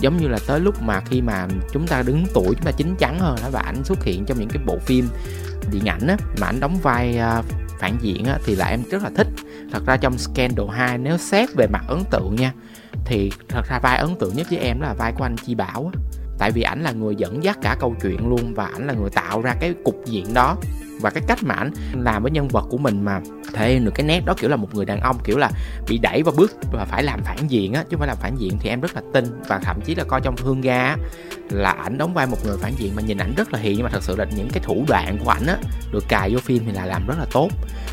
Giống 0.00 0.16
như 0.16 0.28
là 0.28 0.38
tới 0.46 0.60
lúc 0.60 0.82
mà 0.82 1.00
khi 1.00 1.20
mà 1.20 1.46
chúng 1.72 1.86
ta 1.86 2.02
đứng 2.02 2.24
tuổi 2.34 2.54
chúng 2.54 2.64
ta 2.64 2.70
chín 2.70 2.94
chắn 2.98 3.18
hơn 3.18 3.36
đó 3.42 3.48
và 3.52 3.60
ảnh 3.60 3.84
xuất 3.84 4.04
hiện 4.04 4.24
trong 4.24 4.38
những 4.38 4.48
cái 4.48 4.62
bộ 4.66 4.78
phim 4.78 5.08
điện 5.72 5.84
ảnh 5.86 6.06
á 6.06 6.16
mà 6.40 6.46
ảnh 6.46 6.60
đóng 6.60 6.78
vai 6.82 7.18
à, 7.18 7.42
phản 7.78 7.96
diện 8.00 8.24
á 8.24 8.38
thì 8.44 8.54
là 8.54 8.66
em 8.66 8.82
rất 8.90 9.02
là 9.02 9.10
thích 9.16 9.26
thật 9.72 9.86
ra 9.86 9.96
trong 9.96 10.18
Scandal 10.18 10.66
2 10.70 10.98
nếu 10.98 11.16
xét 11.16 11.48
về 11.56 11.66
mặt 11.66 11.84
ấn 11.88 12.04
tượng 12.10 12.36
nha, 12.36 12.52
thì 13.04 13.30
thật 13.48 13.62
ra 13.68 13.78
vai 13.78 13.98
ấn 13.98 14.16
tượng 14.20 14.36
nhất 14.36 14.46
với 14.50 14.58
em 14.58 14.80
đó 14.80 14.86
là 14.88 14.94
vai 14.94 15.12
của 15.12 15.24
anh 15.24 15.36
Chi 15.36 15.54
Bảo 15.54 15.90
á 15.94 16.00
tại 16.42 16.50
vì 16.50 16.62
ảnh 16.62 16.82
là 16.82 16.92
người 16.92 17.16
dẫn 17.16 17.44
dắt 17.44 17.58
cả 17.62 17.76
câu 17.80 17.94
chuyện 18.02 18.28
luôn 18.28 18.54
và 18.54 18.66
ảnh 18.66 18.86
là 18.86 18.92
người 18.92 19.10
tạo 19.10 19.42
ra 19.42 19.54
cái 19.60 19.74
cục 19.84 19.96
diện 20.06 20.34
đó 20.34 20.56
và 21.00 21.10
cái 21.10 21.22
cách 21.26 21.38
mà 21.42 21.54
ảnh 21.54 21.70
làm 21.92 22.22
với 22.22 22.32
nhân 22.32 22.48
vật 22.48 22.66
của 22.70 22.78
mình 22.78 23.04
mà 23.04 23.20
thể 23.54 23.72
hiện 23.72 23.84
được 23.84 23.90
cái 23.94 24.06
nét 24.06 24.20
đó 24.26 24.34
kiểu 24.38 24.50
là 24.50 24.56
một 24.56 24.74
người 24.74 24.84
đàn 24.84 25.00
ông 25.00 25.18
kiểu 25.24 25.38
là 25.38 25.50
bị 25.88 25.98
đẩy 25.98 26.22
vào 26.22 26.34
bước 26.36 26.56
và 26.72 26.84
phải 26.84 27.02
làm 27.02 27.22
phản 27.22 27.36
diện 27.48 27.72
á 27.72 27.82
chứ 27.82 27.88
không 27.90 27.98
phải 27.98 28.08
làm 28.08 28.16
phản 28.20 28.36
diện 28.36 28.58
thì 28.60 28.68
em 28.68 28.80
rất 28.80 28.94
là 28.94 29.02
tin 29.12 29.24
và 29.48 29.58
thậm 29.58 29.80
chí 29.80 29.94
là 29.94 30.04
coi 30.04 30.20
trong 30.20 30.36
hương 30.36 30.60
ga 30.60 30.84
á, 30.84 30.96
là 31.50 31.70
ảnh 31.70 31.98
đóng 31.98 32.14
vai 32.14 32.26
một 32.26 32.46
người 32.46 32.56
phản 32.56 32.72
diện 32.76 32.96
mà 32.96 33.02
nhìn 33.02 33.18
ảnh 33.18 33.34
rất 33.36 33.52
là 33.52 33.58
hiền 33.58 33.74
nhưng 33.76 33.84
mà 33.84 33.90
thật 33.90 34.02
sự 34.02 34.16
là 34.16 34.24
những 34.36 34.48
cái 34.52 34.62
thủ 34.66 34.84
đoạn 34.88 35.18
của 35.24 35.30
ảnh 35.30 35.46
á 35.46 35.56
được 35.92 36.04
cài 36.08 36.30
vô 36.34 36.38
phim 36.38 36.62
thì 36.66 36.72
là 36.72 36.86
làm 36.86 37.06
rất 37.06 37.18
là 37.18 37.26
tốt. 37.32 37.48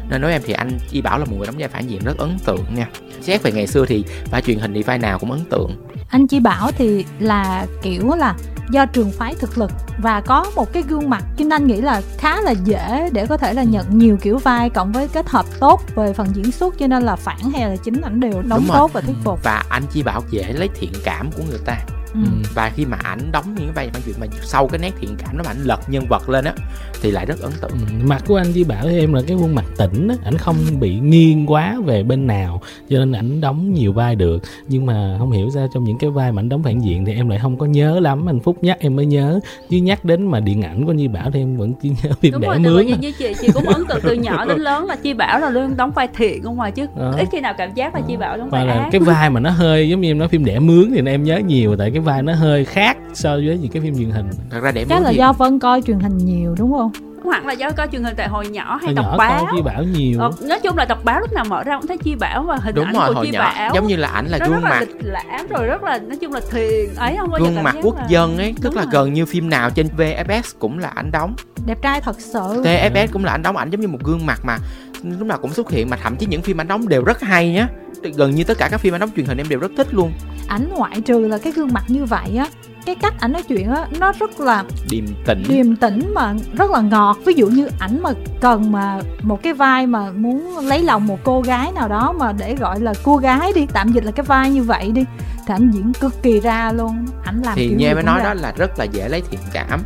Nên 0.10 0.22
nói 0.22 0.32
em 0.32 0.41
thì 0.46 0.53
anh 0.53 0.77
Y 0.91 1.01
Bảo 1.01 1.20
là 1.20 1.25
một 1.25 1.36
người 1.38 1.46
đóng 1.46 1.56
vai 1.58 1.68
phản 1.68 1.88
diện 1.88 2.03
rất 2.03 2.18
ấn 2.18 2.38
tượng 2.46 2.65
nha. 2.75 2.88
Xét 3.22 3.44
về 3.44 3.51
ngày 3.51 3.68
xưa 3.68 3.86
thì 3.86 4.03
vai 4.32 4.41
truyền 4.41 4.60
hình 4.60 4.74
thì 4.74 4.84
vai 4.84 4.98
nào 4.98 5.20
cũng 5.20 5.32
ấn 5.32 5.41
tượng. 5.50 5.88
Anh 6.10 6.28
Chi 6.28 6.39
Bảo 6.39 6.72
thì 6.72 7.06
là 7.20 7.66
kiểu 7.82 8.16
là 8.16 8.36
do 8.72 8.86
trường 8.86 9.12
phái 9.12 9.36
thực 9.36 9.58
lực 9.58 9.72
và 10.01 10.22
có 10.22 10.51
một 10.56 10.74
cái 10.74 10.84
gương 10.84 11.10
mặt 11.10 11.24
Kim 11.38 11.50
Anh 11.50 11.68
nghĩ 11.68 11.82
là 11.82 12.01
khá 12.18 12.42
là 12.42 12.51
dễ 12.51 13.10
để 13.13 13.25
có 13.25 13.38
thể 13.38 13.54
là 13.54 13.63
nhận 13.63 13.98
nhiều 13.98 14.18
kiểu 14.22 14.38
vai 14.38 14.70
cộng 14.70 14.92
với 14.92 15.08
kết 15.08 15.30
hợp 15.30 15.46
tốt 15.60 15.82
về 15.96 16.13
phần 16.13 16.28
diễn 16.34 16.51
xuất 16.51 16.80
cho 16.80 16.88
nên 16.88 17.04
là 17.04 17.16
phản 17.16 17.51
hay 17.54 17.70
là 17.70 17.75
chính 17.75 18.01
ảnh 18.01 18.20
đều 18.20 18.42
đóng 18.42 18.66
tốt 18.68 18.94
và 18.94 19.01
thuyết 19.01 19.16
phục. 19.24 19.39
và 19.44 19.63
anh 19.70 19.84
Chi 19.92 20.04
Bảo 20.04 20.24
dễ 20.30 20.54
lấy 20.54 20.70
thiện 20.80 20.92
cảm 21.04 21.32
của 21.32 21.44
người 21.50 21.60
ta 21.66 21.78
Ừ. 22.13 22.20
và 22.54 22.72
khi 22.75 22.86
mà 22.86 22.98
ảnh 23.04 23.20
đóng 23.32 23.46
những 23.56 23.66
cái 23.66 23.74
vai 23.75 23.89
phản 23.94 24.01
diện 24.06 24.16
mà 24.20 24.28
sau 24.44 24.68
cái 24.68 24.80
nét 24.80 24.92
thiện 25.01 25.10
cảm 25.18 25.38
đó 25.38 25.44
mà 25.46 25.51
ảnh 25.51 25.63
lật 25.63 25.80
nhân 25.89 26.06
vật 26.10 26.30
lên 26.30 26.46
á 26.46 26.54
thì 27.01 27.12
lại 27.12 27.25
rất 27.25 27.39
ấn 27.42 27.51
tượng 27.62 27.72
Ừ, 27.72 27.78
mặt 28.04 28.24
của 28.28 28.36
anh 28.36 28.54
Chi 28.54 28.63
Bảo 28.63 28.84
với 28.84 29.00
em 29.00 29.13
là 29.13 29.22
cái 29.28 29.38
khuôn 29.38 29.56
mặt 29.56 29.66
tỉnh 29.78 30.08
á 30.08 30.16
ảnh 30.24 30.38
không 30.38 30.56
bị 30.80 31.00
nghiêng 31.00 31.46
quá 31.51 31.75
về 31.86 32.04
bên 32.04 32.28
nào 32.28 32.62
cho 32.89 32.98
nên 33.00 33.12
ảnh 33.12 33.42
đóng 33.42 33.74
nhiều 33.74 33.94
vai 33.94 34.16
được 34.16 34.44
nhưng 34.68 34.86
mà 34.86 35.16
không 35.20 35.32
hiểu 35.32 35.50
sao 35.50 35.68
trong 35.74 35.84
những 35.84 35.98
cái 35.98 36.10
vai 36.10 36.32
mà 36.32 36.42
ảnh 36.42 36.50
đóng 36.50 36.63
phản 36.63 36.80
diện 36.80 37.06
thì 37.06 37.13
em 37.13 37.30
lại 37.30 37.39
không 37.42 37.58
có 37.58 37.66
nhớ 37.66 38.00
lắm 38.00 38.30
anh 38.30 38.39
Phúc 38.39 38.58
nhắc 38.62 38.78
em 38.80 38.96
mới 38.96 39.06
nhớ 39.06 39.39
chứ 39.70 39.78
nhắc 39.78 40.06
đến 40.06 40.28
mà 40.28 40.39
điện 40.39 40.62
ảnh 40.62 40.86
của 40.86 40.92
Nhi 40.94 41.08
Bảo 41.08 41.32
thì 41.32 41.39
em 41.39 41.58
vẫn 41.58 41.74
chỉ 41.82 41.89
nhớ 42.04 42.10
phim 42.22 42.32
đúng 42.32 42.42
đẻ 42.42 42.48
rồi 42.48 42.60
mướn 42.60 42.88
à. 42.92 42.96
như 43.00 43.12
chị 43.20 43.34
chị 43.42 43.48
cũng 43.54 43.63
ấn 43.66 43.86
tượng 43.89 44.00
từ 44.04 44.13
nhỏ 44.13 44.46
đến 44.46 44.60
lớn 44.60 44.86
là 44.86 44.96
chi 44.96 45.13
bảo 45.13 45.39
là 45.39 45.50
luôn 45.50 45.78
đóng 45.78 45.92
vai 45.92 46.08
thiện 46.16 46.44
không 46.44 46.58
mà 46.58 46.70
chứ 46.70 46.86
Đó. 47.00 47.13
ít 47.20 47.28
khi 47.32 47.39
nào 47.39 47.54
cảm 47.58 47.74
giác 47.74 47.96
là 47.96 48.01
chi 48.08 48.18
bảo 48.18 48.38
đóng 48.38 48.50
vai 48.50 48.68
ác 48.68 48.89
cái 48.92 49.01
vai 49.01 49.30
mà 49.30 49.39
nó 49.39 49.50
hơi 49.50 49.89
giống 49.89 50.01
như 50.01 50.12
em 50.12 50.18
nói 50.18 50.28
phim 50.28 50.46
đẻ 50.46 50.60
mướn 50.60 50.92
thì 50.96 51.01
em 51.06 51.24
nhớ 51.24 51.38
nhiều 51.48 51.75
tại 51.75 51.92
cái 51.92 51.99
vai 52.00 52.22
nó 52.24 52.34
hơi 52.34 52.65
khác 52.65 52.98
so 53.13 53.29
với 53.36 53.58
những 53.62 53.72
cái 53.72 53.82
phim 53.82 53.96
truyền 53.98 54.10
hình. 54.10 54.29
Thật 54.50 54.60
ra 54.62 54.72
để 54.72 54.86
Chắc 54.89 55.01
là 55.03 55.10
thì 55.12 55.18
do 55.18 55.34
Vân 55.34 55.60
coi 55.60 55.82
truyền 55.82 56.00
hình 56.00 56.18
nhiều 56.18 56.56
đúng 56.60 56.72
không? 56.74 56.91
hoặc 57.24 57.46
là 57.46 57.53
do 57.53 57.72
coi 57.72 57.88
truyền 57.91 58.03
hình 58.03 58.13
tại 58.18 58.27
hồi 58.27 58.48
nhỏ 58.48 58.75
hay 58.75 58.86
hồi 58.86 58.94
đọc 58.94 59.06
nhỏ 59.06 59.18
báo. 59.18 59.46
coi 59.46 59.53
Chi 59.56 59.62
Bảo 59.62 59.84
nhiều. 59.84 60.20
Ờ, 60.20 60.32
nói 60.41 60.60
chung 60.63 60.77
là 60.77 60.86
đọc 60.86 61.03
báo 61.03 61.20
lúc 61.20 61.34
nào 61.34 61.46
mở 61.46 61.63
ra 61.63 61.77
cũng 61.77 61.88
thấy 61.88 61.98
chi 61.98 62.15
bảo 62.15 62.44
và 62.44 62.56
hình 62.63 62.75
đúng 62.75 62.86
ảnh 62.86 62.94
rồi 62.94 63.08
của 63.08 63.13
hồi 63.13 63.25
chi 63.25 63.32
nhỏ 63.32 63.39
bảo. 63.39 63.72
giống 63.75 63.88
như 63.88 63.96
là 63.96 64.08
ảnh 64.08 64.25
là 64.27 64.38
nó 64.38 64.46
gương 64.46 64.53
rất 64.56 64.63
là 64.63 64.70
mặt. 64.70 64.79
lịch 64.79 64.96
lãm 65.01 65.48
rồi 65.50 65.68
rất 65.68 65.84
là 65.84 66.00
nói 66.00 66.18
chung 66.22 66.34
là 66.34 66.39
thiền 66.51 66.96
ấy 66.98 67.15
không 67.20 67.32
bao 67.32 67.41
gương 67.41 67.63
mặt 67.63 67.75
quốc 67.84 67.96
là- 67.98 68.06
dân 68.10 68.38
ấy 68.38 68.53
tức 68.62 68.63
Đúng 68.70 68.75
là 68.75 68.82
rồi. 68.84 68.89
gần 68.94 69.13
như 69.13 69.25
phim 69.25 69.50
nào 69.50 69.70
trên 69.70 69.88
VFS 69.98 70.41
cũng 70.60 70.79
là 70.79 70.88
ảnh 70.96 71.12
đóng. 71.12 71.36
Đẹp 71.65 71.77
trai 71.82 72.01
thật 72.01 72.15
sự. 72.20 72.62
TFS 72.63 73.08
cũng 73.12 73.25
là 73.25 73.32
ảnh 73.32 73.41
đóng 73.44 73.58
ảnh 73.58 73.70
giống 73.70 73.82
như 73.82 73.88
một 73.88 74.03
gương 74.03 74.25
mặt 74.25 74.41
mà 74.44 74.58
lúc 75.03 75.27
nào 75.27 75.38
cũng 75.41 75.53
xuất 75.53 75.72
hiện 75.72 75.89
mà 75.89 75.98
thậm 76.03 76.15
chí 76.15 76.25
những 76.25 76.41
phim 76.41 76.62
ảnh 76.62 76.68
đóng 76.68 76.88
đều 76.89 77.03
rất 77.03 77.22
hay 77.22 77.50
nhá. 77.51 77.68
Gần 78.15 78.36
như 78.36 78.44
tất 78.44 78.58
cả 78.58 78.68
các 78.72 78.77
phim 78.79 78.96
ảnh 78.96 79.00
đóng 79.01 79.10
truyền 79.15 79.25
hình 79.25 79.38
em 79.38 79.50
đều 79.50 79.60
rất 79.60 79.72
thích 79.77 79.88
luôn 79.94 80.12
Ảnh 80.50 80.70
ngoại 80.75 81.01
trừ 81.01 81.27
là 81.27 81.38
cái 81.38 81.53
gương 81.53 81.74
mặt 81.74 81.84
như 81.88 82.06
vậy 82.06 82.38
á, 82.38 82.48
cái 82.86 82.96
cách 82.96 83.13
ảnh 83.20 83.32
nói 83.32 83.44
chuyện 83.44 83.70
á 83.70 83.88
nó 84.00 84.12
rất 84.20 84.39
là 84.39 84.63
điềm 84.89 85.06
tĩnh. 85.25 85.44
điềm 85.50 85.75
tĩnh 85.75 86.13
mà 86.13 86.34
rất 86.53 86.72
là 86.72 86.82
ngọt. 86.82 87.18
Ví 87.25 87.34
dụ 87.34 87.48
như 87.48 87.70
ảnh 87.79 88.01
mà 88.03 88.10
cần 88.41 88.72
mà 88.72 89.00
một 89.22 89.44
cái 89.44 89.53
vai 89.53 89.88
mà 89.88 90.12
muốn 90.12 90.58
lấy 90.58 90.84
lòng 90.84 91.08
một 91.08 91.20
cô 91.24 91.41
gái 91.41 91.72
nào 91.72 91.88
đó 91.88 92.13
mà 92.20 92.32
để 92.32 92.56
gọi 92.56 92.79
là 92.79 92.94
cô 93.03 93.18
gái 93.18 93.51
đi 93.56 93.68
tạm 93.74 93.91
dịch 93.91 94.03
là 94.06 94.12
cái 94.12 94.24
vai 94.24 94.51
như 94.51 94.63
vậy 94.63 94.91
đi 94.91 95.06
thì 95.48 95.53
ảnh 95.53 95.72
diễn 95.74 95.94
cực 95.94 96.24
kỳ 96.24 96.39
ra 96.39 96.72
luôn. 96.72 97.06
Ảnh 97.24 97.41
làm 97.46 97.53
thì 97.56 97.75
như 97.77 97.94
mới 97.94 98.03
nói 98.03 98.20
ra. 98.20 98.24
đó 98.24 98.34
là 98.34 98.53
rất 98.58 98.79
là 98.79 98.86
dễ 98.86 99.10
lấy 99.10 99.22
thiện 99.32 99.39
cảm. 99.53 99.84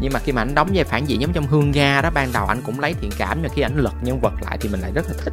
Nhưng 0.00 0.12
mà 0.12 0.20
khi 0.20 0.32
mà 0.32 0.42
anh 0.42 0.54
đóng 0.54 0.68
vai 0.74 0.84
phản 0.84 1.08
diện 1.08 1.20
giống 1.20 1.32
trong 1.32 1.46
hương 1.46 1.72
ga 1.72 2.00
đó 2.02 2.10
ban 2.14 2.32
đầu 2.32 2.46
anh 2.46 2.62
cũng 2.66 2.80
lấy 2.80 2.94
thiện 3.00 3.10
cảm 3.18 3.38
nhưng 3.42 3.50
khi 3.54 3.62
anh 3.62 3.76
lật 3.76 3.94
nhân 4.02 4.20
vật 4.20 4.32
lại 4.42 4.58
thì 4.60 4.68
mình 4.68 4.80
lại 4.80 4.92
rất 4.94 5.06
là 5.06 5.14
thích 5.24 5.32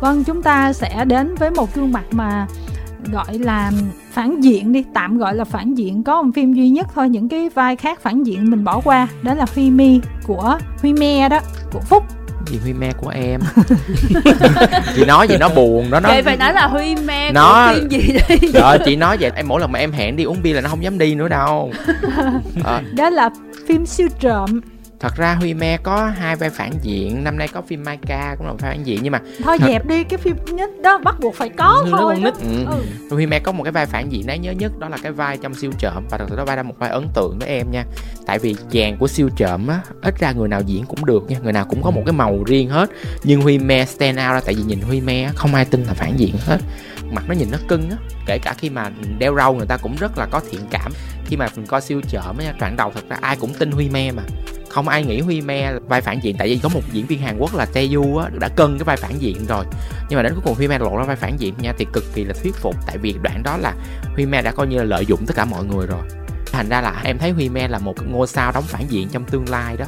vâng 0.00 0.24
chúng 0.24 0.42
ta 0.42 0.72
sẽ 0.72 1.04
đến 1.04 1.34
với 1.34 1.50
một 1.50 1.74
gương 1.74 1.92
mặt 1.92 2.04
mà 2.10 2.46
gọi 3.12 3.38
là 3.38 3.72
phản 4.12 4.40
diện 4.40 4.72
đi 4.72 4.84
tạm 4.94 5.18
gọi 5.18 5.34
là 5.34 5.44
phản 5.44 5.74
diện 5.74 6.02
có 6.02 6.22
một 6.22 6.30
phim 6.34 6.52
duy 6.52 6.68
nhất 6.68 6.86
thôi 6.94 7.08
những 7.08 7.28
cái 7.28 7.48
vai 7.48 7.76
khác 7.76 8.00
phản 8.02 8.22
diện 8.22 8.50
mình 8.50 8.64
bỏ 8.64 8.80
qua 8.84 9.08
đó 9.22 9.34
là 9.34 9.46
Huy 9.54 9.70
Mi 9.70 10.00
của 10.26 10.58
Huy 10.82 10.92
Me 10.92 11.28
đó 11.28 11.40
của 11.72 11.80
Phúc. 11.80 12.04
Gì 12.46 12.58
huy 12.62 12.72
me 12.72 12.92
của 12.92 13.08
em? 13.08 13.40
Chị 14.96 15.04
nói 15.04 15.28
gì 15.28 15.36
nó 15.40 15.48
buồn 15.48 15.90
đó 15.90 16.00
nó 16.00 16.08
chị 16.14 16.22
phải 16.22 16.36
nói 16.36 16.52
là 16.52 16.66
huy 16.66 16.96
me 16.96 17.32
Nó- 17.32 17.72
của 17.74 17.80
phim 17.80 17.88
gì 17.88 18.14
Trời 18.52 18.62
ơi, 18.62 18.78
chị 18.84 18.96
nói 18.96 19.16
vậy 19.20 19.30
em 19.34 19.48
mỗi 19.48 19.60
lần 19.60 19.72
mà 19.72 19.78
em 19.78 19.92
hẹn 19.92 20.16
đi 20.16 20.24
uống 20.24 20.42
bia 20.42 20.52
là 20.52 20.60
nó 20.60 20.68
không 20.68 20.82
dám 20.82 20.98
đi 20.98 21.14
nữa 21.14 21.28
đâu. 21.28 21.72
Ờ, 22.64 22.82
đó 22.96 23.10
là 23.10 23.30
phim 23.68 23.86
siêu 23.86 24.08
trộm 24.20 24.60
thật 25.00 25.16
ra 25.16 25.34
huy 25.34 25.54
me 25.54 25.76
có 25.76 26.06
hai 26.18 26.36
vai 26.36 26.50
phản 26.50 26.72
diện 26.82 27.24
năm 27.24 27.38
nay 27.38 27.48
có 27.48 27.62
phim 27.62 27.84
mai 27.84 27.98
ca 28.06 28.34
cũng 28.38 28.46
là 28.46 28.52
một 28.52 28.58
vai 28.60 28.70
phản 28.76 28.86
diện 28.86 29.00
nhưng 29.02 29.12
mà 29.12 29.20
thôi 29.44 29.58
Thật- 29.60 29.66
dẹp 29.68 29.86
đi 29.86 30.04
cái 30.04 30.18
phim 30.18 30.36
nhất 30.52 30.70
đó 30.82 30.98
bắt 30.98 31.20
buộc 31.20 31.34
phải 31.34 31.48
có 31.48 31.84
Nó 31.90 31.98
thôi. 31.98 32.16
nít. 32.24 32.34
ừ, 32.34 32.64
Ừ. 33.10 33.14
Huy 33.16 33.26
Me 33.26 33.38
có 33.38 33.52
một 33.52 33.62
cái 33.62 33.72
vai 33.72 33.86
phản 33.86 34.12
diện 34.12 34.26
đáng 34.26 34.42
nhớ 34.42 34.52
nhất 34.52 34.78
đó 34.78 34.88
là 34.88 34.96
cái 35.02 35.12
vai 35.12 35.38
trong 35.38 35.54
siêu 35.54 35.70
trộm 35.78 36.04
và 36.10 36.18
thật 36.18 36.26
sự 36.30 36.36
đó 36.36 36.44
vai 36.44 36.56
là 36.56 36.62
một 36.62 36.74
vai 36.78 36.90
ấn 36.90 37.08
tượng 37.14 37.38
với 37.38 37.48
em 37.48 37.70
nha. 37.70 37.84
Tại 38.26 38.38
vì 38.38 38.56
dàn 38.72 38.96
của 38.96 39.08
siêu 39.08 39.28
trộm 39.36 39.66
á 39.66 39.80
ít 40.02 40.18
ra 40.18 40.32
người 40.32 40.48
nào 40.48 40.60
diễn 40.66 40.84
cũng 40.86 41.04
được 41.04 41.30
nha 41.30 41.36
người 41.42 41.52
nào 41.52 41.64
cũng 41.68 41.82
có 41.82 41.90
một 41.90 42.02
cái 42.06 42.12
màu 42.12 42.42
riêng 42.46 42.68
hết. 42.68 42.90
Nhưng 43.24 43.40
Huy 43.40 43.58
Me 43.58 43.84
stand 43.84 44.18
out 44.18 44.32
ra 44.32 44.40
tại 44.44 44.54
vì 44.54 44.62
nhìn 44.62 44.80
Huy 44.80 45.00
Me 45.00 45.22
á, 45.22 45.32
không 45.34 45.54
ai 45.54 45.64
tin 45.64 45.82
là 45.84 45.92
phản 45.94 46.12
diện 46.16 46.34
hết. 46.46 46.58
Mặt 47.12 47.24
nó 47.28 47.34
nhìn 47.34 47.48
nó 47.50 47.58
cưng 47.68 47.90
á 47.90 47.96
kể 48.26 48.38
cả 48.38 48.54
khi 48.58 48.70
mà 48.70 48.90
đeo 49.18 49.36
râu 49.36 49.54
người 49.54 49.66
ta 49.66 49.76
cũng 49.76 49.96
rất 49.96 50.18
là 50.18 50.26
có 50.30 50.40
thiện 50.50 50.60
cảm. 50.70 50.92
Khi 51.26 51.36
mà 51.36 51.48
mình 51.56 51.66
coi 51.66 51.80
siêu 51.80 52.00
chợ 52.08 52.20
mấy 52.36 52.46
đoạn 52.60 52.76
đầu 52.76 52.92
thật 52.94 53.04
ra 53.08 53.16
ai 53.20 53.36
cũng 53.36 53.54
tin 53.54 53.70
huy 53.70 53.88
me 53.88 54.12
mà 54.12 54.22
không 54.70 54.88
ai 54.88 55.04
nghĩ 55.04 55.20
huy 55.20 55.40
me 55.40 55.72
vai 55.88 56.00
phản 56.00 56.20
diện 56.22 56.36
tại 56.38 56.48
vì 56.48 56.58
có 56.62 56.68
một 56.68 56.80
diễn 56.92 57.06
viên 57.06 57.20
hàn 57.20 57.38
quốc 57.38 57.54
là 57.54 57.64
taeyu 57.64 58.16
á 58.16 58.28
đã 58.40 58.48
cân 58.48 58.78
cái 58.78 58.84
vai 58.84 58.96
phản 58.96 59.18
diện 59.18 59.46
rồi. 59.46 59.64
Nhưng 60.08 60.16
mà 60.16 60.22
đến 60.22 60.32
cuối 60.34 60.42
cùng 60.44 60.54
huy 60.54 60.68
me 60.68 60.78
lộ 60.78 60.96
ra 60.96 61.04
vai 61.04 61.16
phản 61.16 61.36
diện 61.40 61.54
nha 61.58 61.72
thì 61.78 61.86
cực 61.92 62.04
kỳ 62.14 62.24
là 62.24 62.34
thuyết 62.42 62.54
phục 62.54 62.76
tại 62.86 62.98
vì 62.98 63.14
đoạn 63.22 63.42
đó 63.42 63.56
là 63.56 63.74
huy 64.14 64.26
me 64.26 64.42
đã 64.42 64.52
coi 64.52 64.66
như 64.66 64.78
là 64.78 64.84
lợi 64.84 65.06
dụng 65.06 65.26
tất 65.26 65.36
cả 65.36 65.44
mọi 65.44 65.64
người 65.64 65.86
rồi. 65.86 66.02
Thành 66.52 66.68
ra 66.68 66.80
là 66.80 67.00
em 67.04 67.18
thấy 67.18 67.30
huy 67.30 67.48
me 67.48 67.68
là 67.68 67.78
một 67.78 67.94
ngôi 68.10 68.26
sao 68.26 68.52
đóng 68.52 68.64
phản 68.66 68.86
diện 68.88 69.08
trong 69.08 69.24
tương 69.24 69.48
lai 69.48 69.76
đó. 69.76 69.86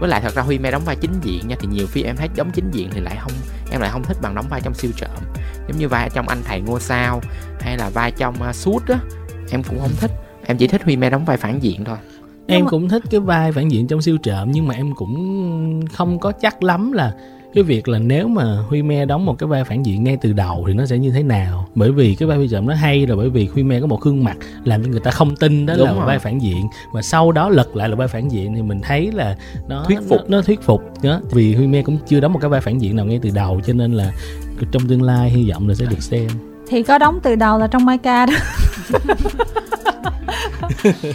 Với 0.00 0.08
lại 0.08 0.20
thật 0.20 0.34
ra 0.34 0.42
huy 0.42 0.58
me 0.58 0.70
đóng 0.70 0.84
vai 0.84 0.96
chính 0.96 1.12
diện 1.22 1.48
nha 1.48 1.56
thì 1.60 1.68
nhiều 1.68 1.86
phim 1.86 2.06
em 2.06 2.16
thấy 2.16 2.28
đóng 2.36 2.50
chính 2.54 2.70
diện 2.70 2.88
thì 2.92 3.00
lại 3.00 3.16
không 3.20 3.32
em 3.70 3.80
lại 3.80 3.90
không 3.90 4.04
thích 4.04 4.16
bằng 4.22 4.34
đóng 4.34 4.46
vai 4.50 4.60
trong 4.60 4.74
siêu 4.74 4.90
trộm. 4.96 5.10
Giống 5.68 5.78
như 5.78 5.88
vai 5.88 6.10
trong 6.10 6.28
anh 6.28 6.42
thầy 6.44 6.60
ngôi 6.60 6.80
sao 6.80 7.20
hay 7.60 7.76
là 7.76 7.90
vai 7.90 8.10
trong 8.10 8.34
uh, 8.48 8.54
suốt 8.54 8.88
á 8.88 8.98
em 9.50 9.62
cũng 9.62 9.80
không 9.80 9.92
thích. 10.00 10.10
Em 10.46 10.56
chỉ 10.56 10.66
thích 10.66 10.82
huy 10.84 10.96
me 10.96 11.10
đóng 11.10 11.24
vai 11.24 11.36
phản 11.36 11.62
diện 11.62 11.84
thôi 11.84 11.96
em 12.46 12.66
cũng 12.66 12.88
thích 12.88 13.02
cái 13.10 13.20
vai 13.20 13.52
phản 13.52 13.70
diện 13.70 13.86
trong 13.86 14.02
siêu 14.02 14.18
trộm 14.18 14.50
nhưng 14.52 14.66
mà 14.68 14.74
em 14.74 14.94
cũng 14.94 15.86
không 15.92 16.18
có 16.18 16.32
chắc 16.32 16.62
lắm 16.62 16.92
là 16.92 17.12
cái 17.54 17.64
việc 17.64 17.88
là 17.88 17.98
nếu 17.98 18.28
mà 18.28 18.56
Huy 18.68 18.82
Me 18.82 19.04
đóng 19.04 19.24
một 19.26 19.38
cái 19.38 19.46
vai 19.46 19.64
phản 19.64 19.86
diện 19.86 20.04
ngay 20.04 20.16
từ 20.20 20.32
đầu 20.32 20.64
thì 20.68 20.74
nó 20.74 20.86
sẽ 20.86 20.98
như 20.98 21.10
thế 21.10 21.22
nào. 21.22 21.68
Bởi 21.74 21.92
vì 21.92 22.14
cái 22.14 22.28
vai 22.28 22.38
phản 22.38 22.48
diện 22.48 22.66
nó 22.66 22.74
hay 22.74 23.06
là 23.06 23.16
bởi 23.16 23.30
vì 23.30 23.46
Huy 23.46 23.62
Me 23.62 23.80
có 23.80 23.86
một 23.86 24.00
gương 24.00 24.24
mặt 24.24 24.36
làm 24.64 24.84
cho 24.84 24.90
người 24.90 25.00
ta 25.00 25.10
không 25.10 25.36
tin 25.36 25.66
đó 25.66 25.74
Đúng 25.78 25.86
là 25.86 25.92
rồi. 25.92 26.06
vai 26.06 26.18
phản 26.18 26.38
diện. 26.42 26.66
Và 26.92 27.02
sau 27.02 27.32
đó 27.32 27.48
lật 27.48 27.76
lại 27.76 27.88
là 27.88 27.96
vai 27.96 28.08
phản 28.08 28.28
diện 28.28 28.54
thì 28.54 28.62
mình 28.62 28.80
thấy 28.82 29.12
là 29.12 29.36
nó 29.68 29.84
Thuyết 29.86 29.98
phục. 30.08 30.18
nó, 30.30 30.36
nó 30.36 30.42
thuyết 30.42 30.62
phục 30.62 30.82
đó 31.02 31.20
vì 31.30 31.54
Huy 31.54 31.66
Me 31.66 31.82
cũng 31.82 31.98
chưa 32.06 32.20
đóng 32.20 32.32
một 32.32 32.38
cái 32.42 32.50
vai 32.50 32.60
phản 32.60 32.78
diện 32.78 32.96
nào 32.96 33.06
ngay 33.06 33.18
từ 33.22 33.30
đầu 33.34 33.60
cho 33.66 33.72
nên 33.72 33.92
là 33.92 34.12
trong 34.72 34.88
tương 34.88 35.02
lai 35.02 35.30
hy 35.30 35.50
vọng 35.50 35.68
là 35.68 35.74
sẽ 35.74 35.84
được 35.90 36.02
xem. 36.02 36.28
Thì 36.68 36.82
có 36.82 36.98
đóng 36.98 37.18
từ 37.22 37.34
đầu 37.34 37.58
là 37.58 37.66
trong 37.66 37.84
Mai 37.84 37.98
Ca 37.98 38.26
đó. 38.26 38.34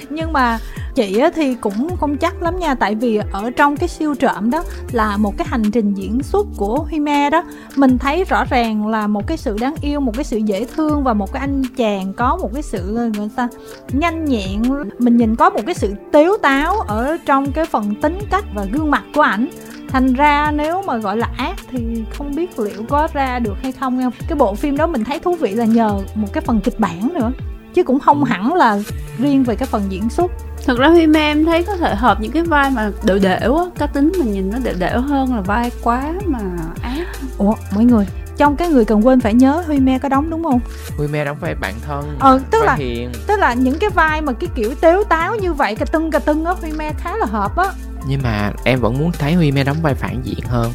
Nhưng 0.09 0.33
mà 0.33 0.59
chị 0.97 1.21
thì 1.35 1.55
cũng 1.55 1.97
không 1.99 2.17
chắc 2.17 2.41
lắm 2.41 2.59
nha, 2.59 2.75
tại 2.75 2.95
vì 2.95 3.19
ở 3.31 3.51
trong 3.51 3.77
cái 3.77 3.89
siêu 3.89 4.15
trộm 4.15 4.49
đó 4.49 4.63
là 4.91 5.17
một 5.17 5.37
cái 5.37 5.47
hành 5.49 5.71
trình 5.71 5.93
diễn 5.93 6.23
xuất 6.23 6.47
của 6.57 6.85
Huy 6.89 6.99
Me 6.99 7.29
đó. 7.29 7.43
Mình 7.75 7.97
thấy 7.97 8.23
rõ 8.23 8.45
ràng 8.49 8.87
là 8.87 9.07
một 9.07 9.27
cái 9.27 9.37
sự 9.37 9.57
đáng 9.59 9.75
yêu, 9.81 9.99
một 9.99 10.11
cái 10.15 10.23
sự 10.23 10.37
dễ 10.37 10.65
thương 10.75 11.03
và 11.03 11.13
một 11.13 11.33
cái 11.33 11.39
anh 11.39 11.63
chàng 11.77 12.13
có 12.13 12.37
một 12.41 12.49
cái 12.53 12.63
sự 12.63 12.95
ờ, 12.95 13.09
người 13.17 13.29
ta 13.35 13.47
nhanh 13.91 14.25
nhẹn. 14.25 14.61
Mình 14.99 15.17
nhìn 15.17 15.35
có 15.35 15.49
một 15.49 15.61
cái 15.65 15.75
sự 15.75 15.93
tiếu 16.11 16.37
táo 16.41 16.75
ở 16.79 17.17
trong 17.25 17.51
cái 17.51 17.65
phần 17.65 17.95
tính 18.01 18.19
cách 18.31 18.45
và 18.55 18.65
gương 18.71 18.91
mặt 18.91 19.03
của 19.15 19.21
ảnh. 19.21 19.49
Thành 19.89 20.13
ra 20.13 20.51
nếu 20.51 20.81
mà 20.81 20.97
gọi 20.97 21.17
là 21.17 21.29
ác 21.37 21.55
thì 21.71 22.03
không 22.17 22.35
biết 22.35 22.59
liệu 22.59 22.83
có 22.89 23.07
ra 23.13 23.39
được 23.39 23.55
hay 23.61 23.71
không 23.71 23.99
nha. 23.99 24.09
Cái 24.27 24.35
bộ 24.35 24.55
phim 24.55 24.77
đó 24.77 24.87
mình 24.87 25.03
thấy 25.03 25.19
thú 25.19 25.35
vị 25.35 25.51
là 25.51 25.65
nhờ 25.65 25.99
một 26.15 26.33
cái 26.33 26.41
phần 26.41 26.61
kịch 26.61 26.79
bản 26.79 27.09
nữa, 27.13 27.31
chứ 27.73 27.83
cũng 27.83 27.99
không 27.99 28.23
hẳn 28.23 28.53
là 28.53 28.79
riêng 29.17 29.43
về 29.43 29.55
cái 29.55 29.67
phần 29.67 29.81
diễn 29.89 30.09
xuất. 30.09 30.31
Thực 30.65 30.79
ra 30.79 30.87
Huy 30.87 31.07
Me 31.07 31.19
em 31.19 31.45
thấy 31.45 31.63
có 31.63 31.75
thể 31.77 31.95
hợp 31.95 32.21
những 32.21 32.31
cái 32.31 32.43
vai 32.43 32.69
mà 32.69 32.91
đệu 33.03 33.19
đểu 33.19 33.55
á 33.57 33.63
Cá 33.77 33.87
tính 33.87 34.11
mình 34.19 34.31
nhìn 34.33 34.49
nó 34.49 34.57
đệu 34.63 34.73
đểu 34.79 35.01
hơn 35.01 35.35
là 35.35 35.41
vai 35.41 35.71
quá 35.83 36.13
mà 36.25 36.39
ác. 36.81 37.05
Ủa 37.37 37.53
mọi 37.75 37.83
người 37.85 38.07
trong 38.37 38.55
cái 38.55 38.69
người 38.69 38.85
cần 38.85 39.05
quên 39.07 39.19
phải 39.21 39.33
nhớ 39.33 39.63
Huy 39.67 39.79
Me 39.79 39.99
có 39.99 40.09
đóng 40.09 40.29
đúng 40.29 40.43
không? 40.43 40.59
huy 40.97 41.07
me 41.07 41.25
đóng 41.25 41.37
vai 41.41 41.55
bản 41.55 41.73
thân 41.87 42.15
Ờ 42.19 42.39
tức 42.51 42.57
vai 42.59 42.67
là 42.67 42.75
hiền. 42.75 43.11
tức 43.27 43.39
là 43.39 43.53
những 43.53 43.77
cái 43.79 43.89
vai 43.89 44.21
mà 44.21 44.33
cái 44.33 44.49
kiểu 44.55 44.75
tếu 44.81 45.03
táo 45.03 45.35
như 45.35 45.53
vậy 45.53 45.75
cà 45.75 45.85
tưng 45.85 46.11
cà 46.11 46.19
tưng 46.19 46.45
á 46.45 46.53
Huy 46.61 46.71
Me 46.71 46.91
khá 46.97 47.15
là 47.17 47.25
hợp 47.25 47.55
á. 47.57 47.65
Nhưng 48.07 48.21
mà 48.23 48.51
em 48.63 48.79
vẫn 48.79 48.97
muốn 48.97 49.11
thấy 49.11 49.33
huy 49.33 49.51
me 49.51 49.63
đóng 49.63 49.77
vai 49.81 49.95
phản 49.95 50.21
diện 50.23 50.39
hơn 50.47 50.71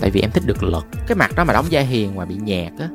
tại 0.00 0.10
vì 0.10 0.20
em 0.20 0.30
thích 0.30 0.42
được 0.46 0.62
lực 0.62 0.86
cái 1.06 1.16
mặt 1.16 1.30
đó 1.36 1.44
mà 1.44 1.52
đóng 1.52 1.66
vai 1.70 1.84
hiền 1.86 2.16
mà 2.16 2.24
bị 2.24 2.34
nhạt 2.34 2.72
á 2.78 2.88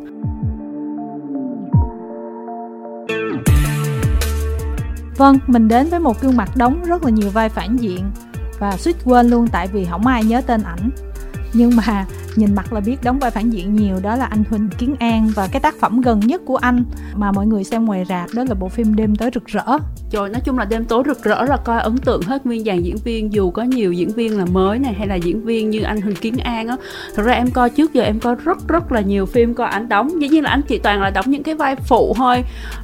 Vâng, 5.18 5.40
mình 5.48 5.68
đến 5.68 5.90
với 5.90 6.00
một 6.00 6.22
gương 6.22 6.38
mặt 6.38 6.50
đóng 6.56 6.84
rất 6.86 7.04
là 7.04 7.10
nhiều 7.10 7.30
vai 7.30 7.50
phản 7.50 7.78
diện 7.78 8.12
và 8.60 8.78
suýt 8.78 8.96
quên 9.04 9.28
luôn 9.28 9.48
tại 9.48 9.68
vì 9.68 9.86
không 9.86 10.08
ai 10.08 10.24
nhớ 10.24 10.42
tên 10.42 10.64
ảnh. 10.64 10.90
Nhưng 11.54 11.76
mà 11.76 12.06
nhìn 12.36 12.56
mặt 12.56 12.74
là 12.74 12.80
biết 12.80 12.98
đóng 13.04 13.20
vai 13.20 13.32
phản 13.32 13.50
diện 13.50 13.76
nhiều, 13.76 13.96
đó 14.02 14.16
là 14.16 14.26
anh 14.26 14.44
Huỳnh 14.50 14.70
Kiến 14.78 14.96
An 15.00 15.30
và 15.36 15.48
cái 15.52 15.60
tác 15.60 15.76
phẩm 15.80 16.02
gần 16.02 16.20
nhất 16.20 16.42
của 16.46 16.56
anh 16.56 16.84
mà 17.16 17.32
mọi 17.32 17.48
người 17.48 17.64
xem 17.64 17.86
ngoài 17.86 18.06
rạp, 18.10 18.30
đó 18.34 18.44
là 18.50 18.54
bộ 18.54 18.70
phim 18.70 18.96
Đêm 18.96 19.16
tối 19.16 19.30
rực 19.34 19.46
rỡ. 19.46 19.66
Trời, 20.10 20.30
nói 20.30 20.42
chung 20.46 20.58
là 20.58 20.66
đêm 20.66 20.86
tối 20.86 21.04
rực 21.06 21.24
rỡ 21.24 21.44
là 21.44 21.58
coi 21.58 21.82
ấn 21.82 21.98
tượng 21.98 22.22
hết 22.22 22.46
nguyên 22.46 22.64
dàn 22.64 22.82
diễn 22.82 22.96
viên, 23.04 23.34
Dù 23.34 23.52
có 23.52 23.64
nhiều 23.64 23.94
diễn 23.94 24.10
viên 24.10 24.38
là 24.38 24.46
mới 24.46 24.80
này 24.80 24.94
hay 24.94 25.08
là 25.08 25.16
diễn 25.16 25.46
viên 25.46 25.70
như 25.70 25.82
anh 25.82 26.02
Huỳnh 26.02 26.16
Kiến 26.16 26.38
An 26.38 26.68
á. 26.68 26.76
Thật 27.16 27.24
ra 27.24 27.34
em 27.34 27.52
coi 27.52 27.70
trước 27.70 27.94
giờ 27.94 28.04
em 28.04 28.20
coi 28.20 28.36
rất 28.36 28.68
rất 28.68 28.92
là 28.92 29.02
nhiều 29.02 29.26
phim 29.26 29.54
coi 29.54 29.68
ảnh 29.68 29.90
đóng. 29.90 30.22
Dĩ 30.22 30.30
nhiên 30.30 30.44
là 30.44 30.50
anh 30.50 30.62
chỉ 30.68 30.78
toàn 30.78 31.02
là 31.02 31.10
đóng 31.10 31.26
những 31.28 31.44
cái 31.44 31.56
vai 31.56 31.76
phụ 31.76 32.14
thôi, 32.18 32.44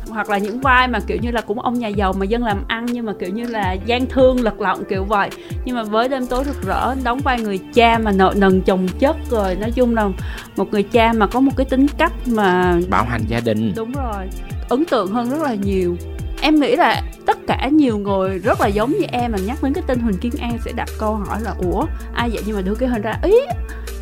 Hoặc 0.09 0.29
là 0.29 0.37
những 0.37 0.61
vai 0.61 0.87
mà, 0.87 0.99
kiểu 0.99 1.17
như 1.21 1.31
là, 1.31 1.41
cũng 1.41 1.59
ông 1.59 1.79
nhà 1.79 1.87
giàu 1.87 2.13
mà 2.13 2.25
dân 2.25 2.43
làm 2.43 2.63
ăn, 2.67 2.85
Nhưng 2.85 3.05
mà, 3.05 3.13
kiểu 3.19 3.29
như 3.29 3.47
là, 3.47 3.73
gian 3.73 4.05
thương 4.05 4.43
lật 4.43 4.61
lọng 4.61 4.83
kiểu 4.89 5.03
vậy. 5.03 5.29
Nhưng 5.65 5.75
mà 5.75 5.83
với 5.83 6.09
đêm 6.09 6.25
tối 6.25 6.43
rực 6.45 6.61
rỡ, 6.61 6.95
đóng 7.03 7.19
vai 7.23 7.41
người 7.41 7.59
cha 7.73 7.99
mà 8.03 8.11
nợ 8.11 8.33
nần 8.37 8.61
chồng 8.61 8.87
chất 8.99 9.17
rồi 9.37 9.55
Nói 9.55 9.71
chung 9.71 9.95
là 9.95 10.09
một 10.55 10.71
người 10.71 10.83
cha 10.83 11.13
mà 11.13 11.27
có 11.27 11.39
một 11.39 11.51
cái 11.57 11.65
tính 11.65 11.87
cách 11.97 12.13
mà 12.27 12.79
bạo 12.89 13.05
hành 13.09 13.21
gia 13.27 13.39
đình. 13.39 13.73
Đúng 13.75 13.91
rồi 13.91 14.27
Ấn 14.69 14.85
tượng 14.85 15.11
hơn 15.11 15.29
rất 15.29 15.41
là 15.41 15.55
nhiều. 15.55 15.97
Em 16.41 16.59
nghĩ 16.59 16.75
là 16.75 17.01
tất 17.25 17.37
cả 17.47 17.69
nhiều 17.71 17.97
người 17.97 18.39
rất 18.39 18.61
là 18.61 18.67
giống 18.67 18.91
như 18.91 19.05
em 19.11 19.31
mà 19.31 19.37
nhắc 19.45 19.63
đến 19.63 19.73
cái 19.73 19.83
tên 19.87 19.99
Huỳnh 19.99 20.17
Kiên 20.17 20.33
An 20.39 20.57
sẽ 20.65 20.71
đặt 20.71 20.89
câu 20.99 21.15
hỏi 21.15 21.41
là 21.41 21.53
Ủa 21.57 21.85
ai 22.13 22.29
vậy? 22.29 22.43
Nhưng 22.45 22.55
mà 22.55 22.61
đưa 22.61 22.75
cái 22.75 22.89
hình 22.89 23.01
ra 23.01 23.19
Ý 23.23 23.35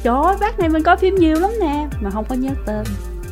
trời 0.03 0.15
ơi 0.23 0.35
bác 0.39 0.59
này 0.59 0.69
mình 0.69 0.83
coi 0.83 0.97
phim 0.97 1.15
nhiều 1.15 1.39
lắm 1.39 1.51
nè. 1.61 1.87
Mà 2.01 2.09
không 2.09 2.25
có 2.29 2.35
nhớ 2.35 2.49
tên 2.65 2.83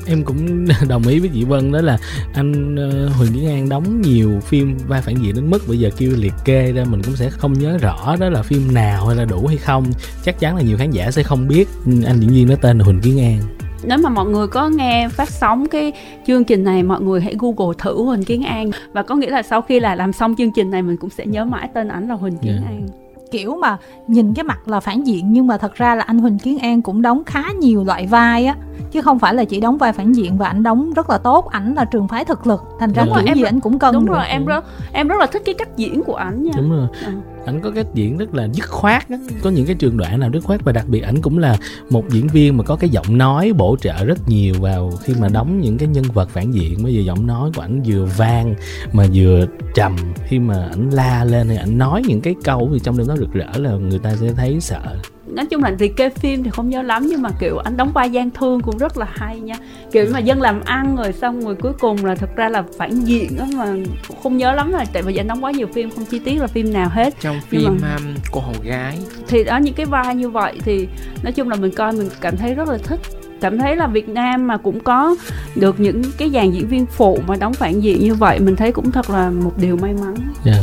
em 0.08 0.24
cũng 0.24 0.66
đồng 0.88 1.08
ý 1.08 1.20
với 1.20 1.30
chị 1.34 1.44
Vân 1.44 1.72
đó 1.72 1.82
là 1.82 1.98
anh 2.34 2.76
ờ, 2.76 3.10
Huỳnh 3.10 3.34
Kiến 3.34 3.48
An 3.48 3.70
đóng 3.70 4.02
nhiều 4.02 4.40
phim 4.44 4.78
vai 4.88 5.02
phản 5.02 5.16
diện 5.16 5.36
đến 5.36 5.50
mức 5.50 5.68
bây 5.68 5.80
giờ 5.80 5.90
kêu 5.98 6.12
liệt 6.18 6.34
kê 6.46 6.72
ra 6.72 6.84
mình 6.90 7.02
cũng 7.04 7.16
sẽ 7.16 7.30
không 7.30 7.54
nhớ 7.54 7.78
rõ 7.78 8.16
đó 8.20 8.30
là 8.30 8.42
phim 8.42 8.74
nào 8.74 9.08
hay 9.08 9.16
là 9.16 9.26
đủ 9.26 9.48
hay 9.48 9.58
không. 9.58 9.86
Chắc 10.24 10.40
chắn 10.40 10.56
là 10.56 10.62
nhiều 10.62 10.78
khán 10.78 10.92
giả 10.92 11.12
sẽ 11.12 11.24
không 11.24 11.48
biết 11.48 11.68
ừ, 11.86 11.92
anh 12.06 12.20
diễn 12.20 12.30
viên 12.30 12.50
đó 12.50 12.56
tên 12.62 12.78
là 12.78 12.86
Huỳnh 12.86 13.02
Kiến 13.02 13.20
An. 13.20 13.40
Nếu 13.84 13.98
mà 13.98 14.10
mọi 14.10 14.26
người 14.26 14.48
có 14.48 14.70
nghe 14.70 15.10
phát 15.10 15.30
sóng 15.30 15.68
cái 15.68 15.92
chương 16.28 16.44
trình 16.44 16.64
này 16.64 16.84
Mọi 16.84 17.02
người 17.02 17.22
hãy 17.22 17.36
google 17.40 17.76
thử 17.78 18.04
Huỳnh 18.04 18.24
Kiến 18.24 18.44
An. 18.44 18.72
Và 18.94 19.04
có 19.04 19.16
nghĩa 19.16 19.30
là 19.30 19.42
sau 19.44 19.62
khi 19.62 19.80
là 19.80 19.96
làm 19.96 20.14
xong 20.14 20.36
chương 20.38 20.52
trình 20.56 20.72
này 20.72 20.82
Mình 20.82 20.98
cũng 20.98 21.10
sẽ 21.10 21.26
nhớ 21.26 21.46
mãi 21.46 21.70
tên 21.74 21.88
ảnh 21.88 22.08
là 22.08 22.16
Huỳnh 22.16 22.38
Kiến 22.38 22.60
Dạ. 22.62 22.68
An 22.68 22.88
Kiểu 23.34 23.56
mà 23.56 23.78
nhìn 24.08 24.34
cái 24.34 24.44
mặt 24.44 24.68
là 24.68 24.80
phản 24.80 25.04
diện 25.08 25.34
nhưng 25.34 25.48
mà 25.48 25.58
thật 25.58 25.76
ra 25.76 25.96
là 25.96 26.04
anh 26.04 26.18
Huỳnh 26.18 26.40
Kiến 26.40 26.58
An 26.60 26.82
cũng 26.82 27.02
đóng 27.02 27.24
khá 27.26 27.44
nhiều 27.60 27.84
loại 27.84 28.08
vai 28.08 28.46
á 28.46 28.56
chứ 28.92 29.02
không 29.02 29.20
phải 29.20 29.34
là 29.34 29.46
chỉ 29.46 29.60
đóng 29.60 29.78
vai 29.78 29.94
phản 29.94 30.12
diện 30.14 30.38
và 30.38 30.48
ảnh 30.48 30.64
đóng 30.64 30.94
rất 30.94 31.10
là 31.10 31.18
tốt 31.18 31.50
ảnh 31.50 31.74
là 31.74 31.86
trường 31.86 32.08
phái 32.08 32.26
thực 32.26 32.48
lực 32.48 32.64
thành 32.80 32.94
ra 32.94 33.04
Đúng 33.04 33.14
rồi, 33.14 33.22
kiểu 33.24 33.32
em- 33.32 33.38
gì 33.38 33.44
ảnh 33.44 33.60
cũng 33.60 33.80
cân 33.80 33.94
Đúng 33.94 34.06
được. 34.06 34.14
rồi 34.14 34.28
em 34.28 34.46
rất 34.46 34.66
em 34.94 35.08
rất 35.08 35.16
là 35.20 35.26
thích 35.26 35.42
cái 35.46 35.56
cách 35.56 35.78
diễn 35.78 36.04
của 36.04 36.16
ảnh 36.16 36.44
nha 36.44 36.52
đúng 36.58 36.72
rồi 36.72 36.88
Ừ 37.06 37.12
ảnh 37.46 37.62
có 37.62 37.72
cái 37.72 37.84
diễn 37.94 38.18
rất 38.18 38.36
là 38.36 38.48
dứt 38.54 38.70
khoát 38.70 39.10
đó. 39.10 39.18
có 39.42 39.50
những 39.50 39.66
cái 39.66 39.76
trường 39.76 39.98
đoạn 39.98 40.20
nào 40.20 40.30
dứt 40.34 40.44
khoát 40.44 40.64
và 40.64 40.72
đặc 40.72 40.86
biệt 40.88 41.02
ảnh 41.02 41.22
cũng 41.22 41.40
là 41.40 41.58
một 41.90 42.10
diễn 42.10 42.28
viên 42.28 42.58
mà 42.58 42.64
có 42.64 42.76
cái 42.76 42.90
giọng 42.90 43.18
nói 43.18 43.54
bổ 43.54 43.78
trợ 43.82 44.06
rất 44.06 44.30
nhiều 44.30 44.56
vào 44.60 44.92
khi 45.04 45.14
mà 45.20 45.28
đóng 45.28 45.62
những 45.62 45.78
cái 45.78 45.88
nhân 45.88 46.06
vật 46.14 46.30
phản 46.30 46.52
diện. 46.52 46.84
Bây 46.84 46.94
giờ 46.94 47.02
giọng 47.02 47.28
nói 47.28 47.52
của 47.56 47.62
ảnh 47.62 47.82
vừa 47.86 48.06
vang 48.18 48.56
mà 48.94 49.06
vừa 49.14 49.46
trầm. 49.76 49.96
Khi 50.28 50.40
mà 50.40 50.68
ảnh 50.70 50.90
la 50.90 51.24
lên 51.24 51.48
thì 51.48 51.56
ảnh 51.56 51.78
nói 51.78 52.04
những 52.08 52.22
cái 52.22 52.36
câu 52.44 52.70
thì 52.74 52.80
trong 52.84 52.98
đêm 52.98 53.08
đó 53.08 53.16
rực 53.18 53.34
rỡ 53.34 53.52
là 53.58 53.72
người 53.72 54.00
ta 54.00 54.16
sẽ 54.16 54.34
thấy 54.34 54.58
sợ 54.62 54.98
nói 55.36 55.46
chung 55.46 55.64
là 55.64 55.72
liệt 55.80 55.96
kê 55.96 56.10
phim 56.10 56.44
thì 56.44 56.50
không 56.50 56.70
nhớ 56.70 56.82
lắm 56.82 57.08
nhưng 57.08 57.22
mà 57.22 57.30
kiểu 57.40 57.58
anh 57.58 57.78
đóng 57.78 57.92
vai 57.94 58.10
gian 58.10 58.32
thương 58.32 58.62
cũng 58.62 58.78
rất 58.78 58.98
là 58.98 59.06
hay 59.10 59.40
nha. 59.40 59.56
Kiểu 59.92 60.06
mà 60.14 60.20
dân 60.20 60.42
làm 60.42 60.62
ăn 60.66 60.96
rồi 60.96 61.14
xong 61.14 61.42
rồi 61.46 61.56
cuối 61.56 61.74
cùng 61.80 62.06
là 62.06 62.16
thực 62.16 62.36
ra 62.36 62.50
là 62.50 62.64
phản 62.78 63.02
diện 63.02 63.38
á 63.38 63.46
mà 63.56 63.76
không 64.24 64.38
nhớ 64.38 64.52
lắm 64.54 64.72
là 64.72 64.86
tại 64.94 65.02
vì 65.02 65.16
anh 65.18 65.28
đóng 65.28 65.44
quá 65.44 65.52
nhiều 65.52 65.68
phim 65.74 65.90
không 65.90 66.06
chi 66.06 66.20
tiết 66.20 66.36
là 66.42 66.48
phim 66.48 66.74
nào 66.74 66.90
hết. 66.90 67.14
Trong 67.20 67.42
phim 67.50 67.78
mà- 67.82 67.96
um, 67.96 68.16
cô 68.32 68.40
hầu 68.42 68.56
gái. 68.64 69.00
Thì 69.28 69.44
đó 69.44 69.58
những 69.58 69.74
cái 69.74 69.86
vai 69.86 70.16
như 70.16 70.30
vậy 70.30 70.54
thì 70.66 70.88
nói 71.24 71.32
chung 71.34 71.50
là 71.50 71.56
mình 71.56 71.72
coi 71.72 71.92
mình 71.94 72.10
cảm 72.22 72.38
thấy 72.38 72.54
rất 72.54 72.70
là 72.70 72.78
thích. 72.78 73.00
Cảm 73.42 73.58
thấy 73.58 73.76
là 73.76 73.88
Việt 73.88 74.10
Nam 74.10 74.48
mà 74.48 74.58
cũng 74.58 74.80
có 74.80 75.16
được 75.56 75.80
những 75.80 76.02
cái 76.18 76.30
dàn 76.30 76.52
diễn 76.52 76.68
viên 76.68 76.86
phụ 76.86 77.20
mà 77.28 77.36
đóng 77.36 77.54
phản 77.54 77.80
diện 77.84 78.00
như 78.00 78.14
vậy 78.14 78.40
mình 78.40 78.56
thấy 78.56 78.72
cũng 78.72 78.92
thật 78.92 79.10
là 79.10 79.30
một 79.30 79.52
điều 79.58 79.78
may 79.78 79.94
mắn. 79.94 80.16
Yeah. 80.46 80.60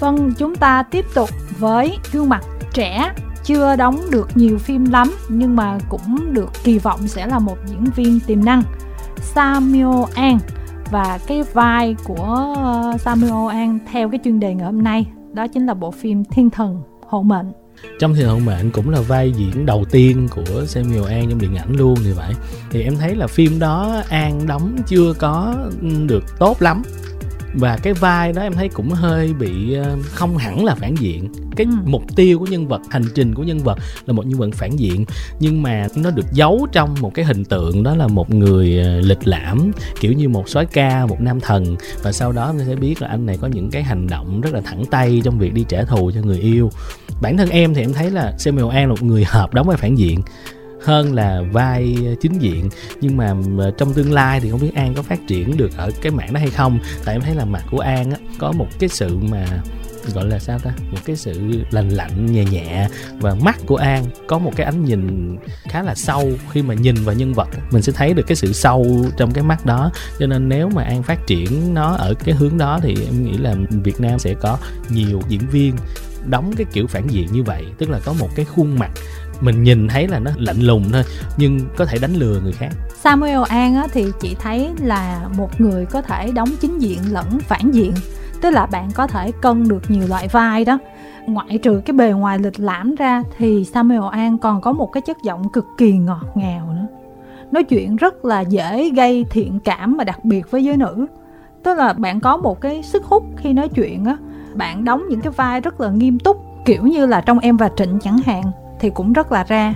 Vâng, 0.00 0.32
chúng 0.38 0.56
ta 0.56 0.82
tiếp 0.82 1.04
tục 1.14 1.28
với 1.58 1.98
gương 2.12 2.28
mặt 2.28 2.44
trẻ. 2.72 3.12
Chưa 3.44 3.76
đóng 3.76 4.00
được 4.10 4.28
nhiều 4.34 4.58
phim 4.58 4.84
lắm 4.84 5.14
nhưng 5.28 5.56
mà 5.56 5.78
cũng 5.88 6.32
được 6.32 6.50
kỳ 6.64 6.78
vọng 6.78 7.08
sẽ 7.08 7.26
là 7.26 7.38
một 7.38 7.56
diễn 7.66 7.84
viên 7.96 8.20
tiềm 8.20 8.44
năng. 8.44 8.62
Samuel 9.16 10.04
An 10.14 10.38
và 10.90 11.18
cái 11.26 11.42
vai 11.52 11.96
của 12.04 12.54
ờ, 12.56 12.92
Samuel 12.98 13.56
An 13.56 13.78
theo 13.92 14.08
cái 14.08 14.20
chuyên 14.24 14.40
đề 14.40 14.54
ngày 14.54 14.66
hôm 14.66 14.82
nay 14.82 15.06
đó 15.32 15.46
chính 15.46 15.66
là 15.66 15.74
bộ 15.74 15.90
phim 15.90 16.24
Thiên 16.24 16.50
thần 16.50 16.82
hộ 17.06 17.22
mệnh. 17.22 17.52
Trong 18.00 18.14
thiên 18.14 18.26
hậu 18.26 18.38
mệnh 18.38 18.70
cũng 18.70 18.90
là 18.90 19.00
vai 19.00 19.32
diễn 19.32 19.66
đầu 19.66 19.84
tiên 19.90 20.28
của 20.30 20.64
Samuel 20.66 21.12
An 21.12 21.26
trong 21.30 21.38
điện 21.38 21.54
ảnh 21.54 21.76
luôn 21.76 21.98
thì 22.04 22.12
vậy. 22.12 22.34
Thì 22.70 22.82
em 22.82 22.96
thấy 22.96 23.14
là 23.14 23.26
phim 23.26 23.58
đó 23.58 24.02
An 24.08 24.46
đóng 24.46 24.76
chưa 24.86 25.12
có 25.18 25.54
được 26.06 26.38
tốt 26.38 26.62
lắm 26.62 26.82
và 27.54 27.78
cái 27.82 27.92
vai 27.92 28.32
đó 28.32 28.42
em 28.42 28.52
thấy 28.52 28.68
cũng 28.68 28.88
hơi 28.90 29.32
bị 29.32 29.74
ờ, 29.74 29.96
không 30.04 30.36
hẳn 30.36 30.64
là 30.64 30.74
phản 30.74 30.94
diện. 30.94 31.28
Cái 31.56 31.66
Ừ. 31.70 31.76
mục 31.86 32.02
tiêu 32.16 32.38
của 32.38 32.46
nhân 32.46 32.68
vật 32.68 32.80
hành 32.90 33.04
trình 33.14 33.34
của 33.34 33.42
nhân 33.42 33.58
vật 33.58 33.78
là 34.06 34.12
một 34.12 34.26
nhân 34.26 34.38
vật 34.40 34.48
phản 34.54 34.76
diện 34.76 35.04
nhưng 35.40 35.62
mà 35.62 35.86
nó 35.96 36.10
được 36.10 36.26
giấu 36.32 36.66
trong 36.72 36.94
một 37.00 37.14
cái 37.14 37.24
hình 37.24 37.44
tượng 37.44 37.82
đó 37.82 37.94
là 37.94 38.06
một 38.06 38.30
người 38.34 38.78
ờ, 38.78 39.00
lịch 39.00 39.28
lãm 39.28 39.72
kiểu 40.00 40.12
như 40.12 40.28
một 40.28 40.48
soái 40.48 40.66
ca 40.66 41.06
một 41.06 41.20
nam 41.20 41.40
thần. 41.40 41.76
Và 42.02 42.12
sau 42.12 42.32
đó 42.32 42.52
mình 42.52 42.66
sẽ 42.66 42.76
biết 42.76 43.02
là 43.02 43.08
anh 43.08 43.26
này 43.26 43.38
có 43.40 43.48
những 43.48 43.70
cái 43.70 43.82
hành 43.82 44.06
động 44.06 44.40
rất 44.40 44.54
là 44.54 44.60
thẳng 44.60 44.84
tay 44.90 45.20
trong 45.24 45.38
việc 45.38 45.54
đi 45.54 45.64
trả 45.68 45.84
thù 45.84 46.10
cho 46.14 46.20
người 46.20 46.38
yêu. 46.38 46.70
Bản 47.20 47.36
thân 47.36 47.48
em 47.50 47.74
thì 47.74 47.80
em 47.80 47.92
thấy 47.92 48.10
là 48.10 48.32
Samuel 48.38 48.76
An 48.76 48.82
là 48.88 48.90
một 48.90 49.02
người 49.02 49.24
hợp 49.24 49.54
đóng 49.54 49.66
vai 49.68 49.76
phản 49.76 49.94
diện 49.98 50.20
hơn 50.84 51.14
là 51.14 51.42
vai 51.52 51.96
ờ, 52.06 52.14
chính 52.20 52.38
diện. 52.38 52.68
Nhưng 53.00 53.16
mà 53.16 53.34
trong 53.78 53.92
tương 53.92 54.12
lai 54.12 54.40
thì 54.40 54.50
không 54.50 54.60
biết 54.60 54.74
An 54.74 54.94
có 54.94 55.02
phát 55.02 55.18
triển 55.26 55.56
được 55.56 55.70
ở 55.76 55.90
cái 56.02 56.12
mảng 56.12 56.32
đó 56.32 56.40
hay 56.40 56.50
không. 56.50 56.78
Tại 57.04 57.14
em 57.14 57.22
thấy 57.22 57.34
là 57.34 57.44
mặt 57.44 57.64
của 57.70 57.80
An 57.80 58.10
á, 58.10 58.16
có 58.38 58.52
một 58.52 58.66
cái 58.78 58.88
sự 58.88 59.16
mà, 59.16 59.46
gọi 60.14 60.24
là 60.24 60.38
sao 60.38 60.58
ta? 60.58 60.70
Một 60.90 60.98
cái 61.04 61.16
sự 61.16 61.64
lành 61.70 61.88
lạnh, 61.88 62.26
nhẹ 62.32 62.44
nhẹ. 62.44 62.88
Và 63.20 63.34
mắt 63.34 63.56
của 63.66 63.76
An 63.76 64.04
có 64.26 64.38
một 64.38 64.52
cái 64.56 64.66
ánh 64.66 64.84
nhìn 64.84 65.36
khá 65.68 65.82
là 65.82 65.94
sâu. 65.94 66.32
Khi 66.52 66.62
mà 66.62 66.74
nhìn 66.74 66.94
vào 66.94 67.14
nhân 67.14 67.34
vật, 67.34 67.48
mình 67.70 67.82
sẽ 67.82 67.92
thấy 67.92 68.14
được 68.14 68.26
cái 68.26 68.36
sự 68.36 68.52
sâu 68.52 69.06
trong 69.16 69.32
cái 69.32 69.44
mắt 69.44 69.66
đó. 69.66 69.90
Cho 70.18 70.26
nên 70.26 70.48
nếu 70.48 70.68
mà 70.68 70.82
An 70.82 71.02
phát 71.02 71.26
triển 71.26 71.74
nó 71.74 71.94
ở 71.94 72.14
cái 72.14 72.34
hướng 72.34 72.58
đó 72.58 72.80
thì 72.82 72.96
em 73.04 73.24
nghĩ 73.24 73.38
là 73.38 73.54
Việt 73.70 74.00
Nam 74.00 74.18
sẽ 74.18 74.34
có 74.34 74.58
nhiều 74.88 75.22
diễn 75.28 75.40
viên 75.50 75.74
đóng 76.26 76.52
cái 76.56 76.66
kiểu 76.72 76.86
phản 76.86 77.06
diện 77.08 77.28
như 77.32 77.42
vậy. 77.42 77.64
Tức 77.78 77.90
là 77.90 78.00
có 78.04 78.12
một 78.12 78.28
cái 78.36 78.44
khuôn 78.44 78.78
mặt 78.78 78.90
mình 79.40 79.62
nhìn 79.62 79.88
thấy 79.88 80.08
là 80.08 80.18
nó 80.18 80.30
lạnh 80.36 80.60
lùng 80.60 80.84
thôi 80.92 81.02
nhưng 81.36 81.60
có 81.76 81.84
thể 81.84 81.98
đánh 81.98 82.14
lừa 82.14 82.40
người 82.40 82.52
khác. 82.52 82.68
Samuel 82.94 83.42
An 83.48 83.74
á, 83.74 83.86
thì 83.92 84.06
chị 84.20 84.36
thấy 84.38 84.70
là 84.82 85.28
một 85.36 85.60
người 85.60 85.86
có 85.86 86.02
thể 86.02 86.30
đóng 86.34 86.48
chính 86.60 86.78
diện 86.78 86.98
lẫn 87.10 87.38
phản 87.40 87.70
diện 87.70 87.92
tức 88.40 88.50
là 88.50 88.66
bạn 88.66 88.88
có 88.94 89.06
thể 89.06 89.32
cân 89.32 89.68
được 89.68 89.82
nhiều 89.88 90.08
loại 90.08 90.28
vai 90.28 90.64
đó. 90.64 90.78
Ngoại 91.26 91.58
trừ 91.58 91.82
cái 91.84 91.94
bề 91.94 92.10
ngoài 92.10 92.38
lịch 92.38 92.60
lãm 92.60 92.94
ra 92.94 93.22
thì 93.38 93.64
Samuel 93.64 94.02
An 94.12 94.38
còn 94.38 94.60
có 94.60 94.72
một 94.72 94.92
cái 94.92 95.00
chất 95.06 95.16
giọng 95.22 95.48
cực 95.48 95.66
kỳ 95.78 95.92
ngọt 95.92 96.26
ngào 96.34 96.72
nữa. 96.72 96.86
Nói 97.52 97.64
chuyện 97.64 97.96
rất 97.96 98.24
là 98.24 98.40
dễ 98.40 98.90
gây 98.90 99.24
thiện 99.30 99.60
cảm 99.64 99.96
mà 99.96 100.04
đặc 100.04 100.24
biệt 100.24 100.50
với 100.50 100.64
giới 100.64 100.76
nữ. 100.76 101.06
Tức 101.62 101.78
là 101.78 101.92
bạn 101.92 102.20
có 102.20 102.36
một 102.36 102.60
cái 102.60 102.82
sức 102.82 103.04
hút 103.04 103.24
khi 103.36 103.52
nói 103.52 103.68
chuyện 103.68 104.04
á 104.04 104.16
bạn 104.54 104.84
đóng 104.84 105.02
những 105.08 105.20
cái 105.20 105.32
vai 105.32 105.60
rất 105.60 105.80
là 105.80 105.90
nghiêm 105.90 106.18
túc 106.18 106.36
kiểu 106.64 106.82
như 106.82 107.06
là 107.06 107.20
trong 107.20 107.38
em 107.38 107.56
và 107.56 107.70
trịnh 107.76 107.98
chẳng 108.02 108.18
hạn 108.26 108.42
thì 108.80 108.90
cũng 108.90 109.12
rất 109.12 109.32
là 109.32 109.44
ra. 109.44 109.74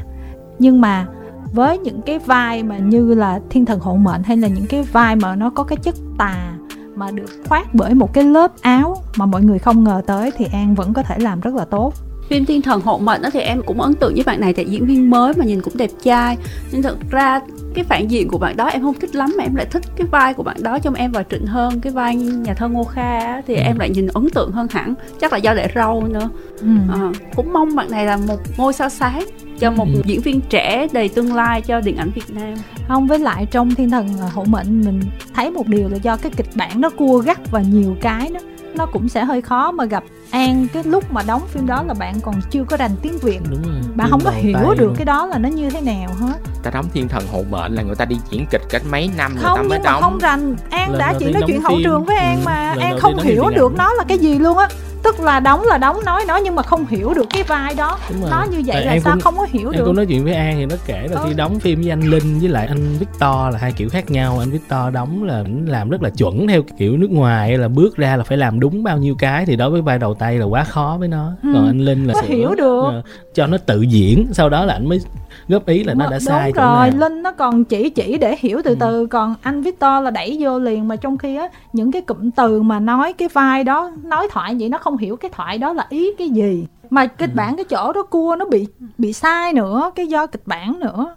Nhưng 0.59 0.81
mà 0.81 1.07
với 1.53 1.79
những 1.79 2.03
cái 2.03 2.19
vai 2.19 2.63
mà 2.63 2.79
như 2.79 3.15
là 3.15 3.41
thiên 3.51 3.65
thần 3.65 3.81
hộ 3.81 3.97
mệnh 3.97 4.23
hay 4.23 4.37
là 4.37 4.49
những 4.49 4.67
cái 4.69 4.83
vai 4.83 5.17
mà 5.17 5.37
nó 5.37 5.51
có 5.51 5.65
cái 5.65 5.77
chất 5.83 5.95
tà 6.19 6.53
mà 6.95 7.11
được 7.11 7.31
khoác 7.49 7.75
bởi 7.75 7.95
một 7.95 8.13
cái 8.13 8.25
lớp 8.25 8.53
áo 8.61 9.03
mà 9.17 9.27
mọi 9.27 9.43
người 9.43 9.59
không 9.59 9.85
ngờ 9.85 10.03
tới 10.07 10.33
thì 10.37 10.47
An 10.53 10.75
vẫn 10.75 10.93
có 10.93 11.03
thể 11.03 11.19
làm 11.19 11.41
rất 11.41 11.55
là 11.55 11.65
tốt 11.65 11.93
phim 12.29 12.45
thiên 12.45 12.63
thần 12.63 12.81
hộ 12.81 12.99
mệnh 12.99 13.23
đó 13.23 13.31
thì 13.33 13.41
em 13.41 13.63
cũng 13.67 13.81
ấn 13.81 13.95
tượng 13.95 14.15
với 14.15 14.23
bạn 14.27 14.41
này 14.41 14.53
tại 14.53 14.65
diễn 14.65 14.87
viên 14.87 15.11
mới 15.11 15.33
mà 15.37 15.45
nhìn 15.45 15.61
cũng 15.63 15.77
đẹp 15.77 15.91
trai 16.03 16.37
nhưng 16.73 16.83
thực 16.83 17.11
ra 17.11 17.41
cái 17.75 17.85
phản 17.85 18.09
diện 18.11 18.29
của 18.29 18.39
bạn 18.39 18.57
đó 18.57 18.67
em 18.67 18.83
không 18.83 18.95
thích 19.01 19.15
lắm 19.15 19.35
mà 19.39 19.45
em 19.45 19.55
lại 19.55 19.67
thích 19.71 19.83
cái 19.97 20.07
vai 20.11 20.35
của 20.35 20.43
bạn 20.43 20.57
đó 20.63 20.79
trong 20.79 20.95
em 20.95 21.13
và 21.13 21.23
trịnh 21.31 21.47
hơn 21.47 21.81
cái 21.81 21.93
vai 21.93 22.17
nhà 22.17 22.55
thơ 22.55 22.69
ngô 22.69 22.85
kha 22.85 23.19
á, 23.19 23.43
thì 23.47 23.55
Ừ. 23.55 23.61
em 23.61 23.79
lại 23.79 23.91
nhìn 23.91 24.07
ấn 24.07 24.31
tượng 24.31 24.53
hơn 24.53 24.67
hẳn 24.71 24.95
chắc 25.21 25.33
là 25.33 25.39
do 25.39 25.55
để 25.55 25.69
râu 25.75 26.07
nữa 26.07 26.29
ừ. 26.61 26.67
Ờ, 26.93 27.13
cũng 27.37 27.53
mong 27.53 27.77
bạn 27.77 27.91
này 27.91 28.07
là 28.07 28.17
một 28.17 28.41
ngôi 28.57 28.73
sao 28.73 28.89
sáng 28.89 29.27
cho 29.59 29.71
một 29.71 29.87
Ừ. 29.95 30.01
diễn 30.05 30.21
viên 30.21 30.41
trẻ 30.41 30.87
đầy 30.93 31.09
tương 31.09 31.35
lai 31.35 31.61
cho 31.61 31.81
điện 31.81 31.97
ảnh 31.97 32.11
Việt 32.15 32.31
Nam 32.31 32.55
không 32.89 33.07
với 33.07 33.19
lại 33.19 33.47
trong 33.51 33.75
thiên 33.75 33.91
thần 33.91 34.09
hộ 34.35 34.45
mệnh 34.45 34.81
mình 34.85 35.01
thấy 35.35 35.51
một 35.51 35.67
điều 35.69 35.89
là 35.89 35.97
do 36.03 36.17
cái 36.17 36.33
kịch 36.37 36.51
bản 36.55 36.81
nó 36.81 36.91
cua 36.91 37.19
gắt 37.19 37.51
và 37.51 37.61
nhiều 37.63 37.97
cái 38.01 38.31
đó 38.35 38.41
nó 38.79 38.87
cũng 38.87 39.09
sẽ 39.09 39.25
hơi 39.25 39.43
khó 39.43 39.71
mà 39.71 39.85
gặp 39.85 40.05
An. 40.31 40.67
Cái 40.73 40.85
lúc 40.85 41.13
mà 41.13 41.23
đóng 41.27 41.43
phim 41.49 41.67
đó 41.67 41.83
là 41.87 41.95
bạn 41.95 42.21
còn 42.23 42.35
chưa 42.51 42.65
có 42.65 42.77
rành 42.77 42.91
tiếng 43.03 43.19
Việt. 43.19 43.41
Đúng 43.51 43.63
rồi 43.63 43.75
bạn 43.95 44.11
không 44.11 44.21
có 44.25 44.31
hiểu 44.31 44.59
được 44.79 44.85
luôn. 44.87 44.95
cái 44.97 45.05
đó 45.05 45.27
là 45.27 45.39
nó 45.39 45.49
như 45.49 45.71
thế 45.71 45.81
nào 45.81 46.11
hết. 46.21 46.35
Ta 46.63 46.71
đóng 46.71 46.87
thiên 46.95 47.09
thần 47.09 47.25
hộ 47.33 47.45
mệnh 47.51 47.75
là 47.75 47.83
người 47.83 47.95
ta 47.97 48.05
đi 48.05 48.17
diễn 48.31 48.47
kịch 48.51 48.63
cách 48.71 48.83
mấy 48.91 49.11
năm 49.17 49.33
người 49.35 49.43
ta 49.45 49.49
không 49.49 49.69
mới 49.69 49.79
nhưng 49.79 49.85
mà 49.85 49.91
đóng. 49.93 50.03
không 50.03 50.19
rành. 50.19 50.57
An 50.71 50.91
Lần 50.91 50.99
đã 50.99 51.15
chỉ 51.19 51.33
nói 51.33 51.43
chuyện 51.47 51.61
hậu 51.63 51.77
trường 51.85 52.05
với 52.05 52.17
An 52.17 52.37
Ừ, 52.37 52.43
mà. 52.45 52.75
lần 52.75 52.85
An 52.85 52.99
không 53.01 53.17
hiểu 53.19 53.45
được 53.57 53.73
nó 53.77 53.93
là 53.95 54.05
cái 54.09 54.19
gì 54.19 54.39
luôn 54.39 54.59
á 54.59 54.69
tức 55.03 55.21
là 55.21 55.41
đóng 55.41 55.63
là 55.65 55.79
đóng 55.79 55.97
nói 56.05 56.25
nói 56.29 56.41
nhưng 56.45 56.55
mà 56.55 56.63
không 56.63 56.87
hiểu 56.87 57.15
được 57.15 57.27
cái 57.31 57.43
vai 57.43 57.75
đó 57.75 57.99
nó 58.31 58.47
như 58.51 58.63
vậy 58.67 58.85
Tại 58.87 58.97
là 58.97 59.01
sao 59.01 59.13
cũng- 59.15 59.21
không 59.23 59.37
có 59.39 59.47
hiểu 59.51 59.71
Em 59.71 59.79
được 59.79 59.85
cũng 59.87 59.97
nói 59.97 60.07
chuyện 60.07 60.25
với 60.25 60.35
An 60.35 60.55
thì 60.59 60.67
nó 60.67 60.77
kể 60.87 61.09
là 61.11 61.21
Ừ. 61.21 61.27
khi 61.29 61.35
đóng 61.35 61.61
phim 61.61 61.81
với 61.81 61.91
anh 61.91 62.01
Linh 62.01 62.39
với 62.41 62.49
lại 62.49 62.67
anh 62.67 62.97
Victor 62.99 63.53
là 63.53 63.59
hai 63.61 63.73
kiểu 63.73 63.89
khác 63.89 64.11
nhau 64.11 64.39
anh 64.39 64.51
Victor 64.51 64.81
đóng 64.93 65.25
là 65.25 65.35
ảnh 65.35 65.67
làm 65.67 65.89
rất 65.91 66.03
là 66.03 66.11
chuẩn 66.11 66.47
theo 66.49 66.63
kiểu 66.79 66.97
nước 66.97 67.11
ngoài 67.11 67.59
là 67.59 67.69
bước 67.69 67.97
ra 67.97 68.17
là 68.17 68.25
phải 68.25 68.39
làm 68.39 68.61
đúng 68.61 68.83
bao 68.83 68.99
nhiêu 68.99 69.15
cái 69.19 69.47
thì 69.47 69.57
đối 69.57 69.71
với 69.71 69.83
vai 69.83 69.99
đầu 69.99 70.15
tay 70.15 70.39
là 70.39 70.45
quá 70.45 70.65
khó 70.65 70.97
với 70.99 71.09
nó 71.09 71.33
Ừ. 71.43 71.49
còn 71.55 71.67
anh 71.67 71.79
Linh 71.81 72.07
là 72.07 72.15
Có 72.15 72.21
hiểu 72.27 72.55
được. 72.55 72.83
ờ, 72.85 73.03
cho 73.35 73.47
nó 73.47 73.57
tự 73.59 73.83
diễn 73.83 74.27
sau 74.33 74.49
đó 74.49 74.65
là 74.65 74.75
anh 74.75 74.89
mới 74.89 75.01
góp 75.49 75.67
ý 75.67 75.85
là 75.85 75.95
nó 75.95 76.05
đã 76.05 76.11
đúng 76.11 76.21
sai 76.21 76.53
rồi 76.53 76.91
linh 76.93 77.23
nó 77.23 77.33
còn 77.33 77.65
chỉ 77.65 77.91
chỉ 77.91 78.19
để 78.19 78.37
hiểu 78.39 78.61
từ 78.65 78.71
Ừ. 78.71 78.77
từ 78.81 79.07
còn 79.07 79.35
anh 79.43 79.63
victor 79.63 80.05
là 80.05 80.11
đẩy 80.11 80.37
vô 80.41 80.59
liền 80.59 80.89
mà 80.89 80.97
trong 80.97 81.19
khi 81.19 81.37
á 81.37 81.49
những 81.73 81.93
cái 81.93 82.03
cụm 82.03 82.31
từ 82.31 82.63
mà 82.63 82.81
nói 82.81 83.13
cái 83.13 83.29
vai 83.29 83.65
đó 83.65 83.91
nói 84.03 84.29
thoại 84.31 84.57
vậy 84.61 84.69
nó 84.69 84.79
không 84.79 84.97
hiểu 84.97 85.17
cái 85.17 85.31
thoại 85.35 85.59
đó 85.59 85.73
là 85.73 85.87
ý 85.91 86.11
cái 86.19 86.29
gì 86.29 86.67
mà 86.91 87.07
kịch 87.07 87.31
Ừ. 87.31 87.37
bản 87.37 87.57
cái 87.57 87.65
chỗ 87.65 87.93
đó 87.93 88.03
cua 88.03 88.37
nó 88.39 88.45
bị 88.45 88.67
bị 88.99 89.13
sai 89.13 89.53
nữa 89.53 89.91
cái 89.95 90.07
do 90.07 90.27
kịch 90.27 90.43
bản 90.47 90.79
nữa 90.81 91.15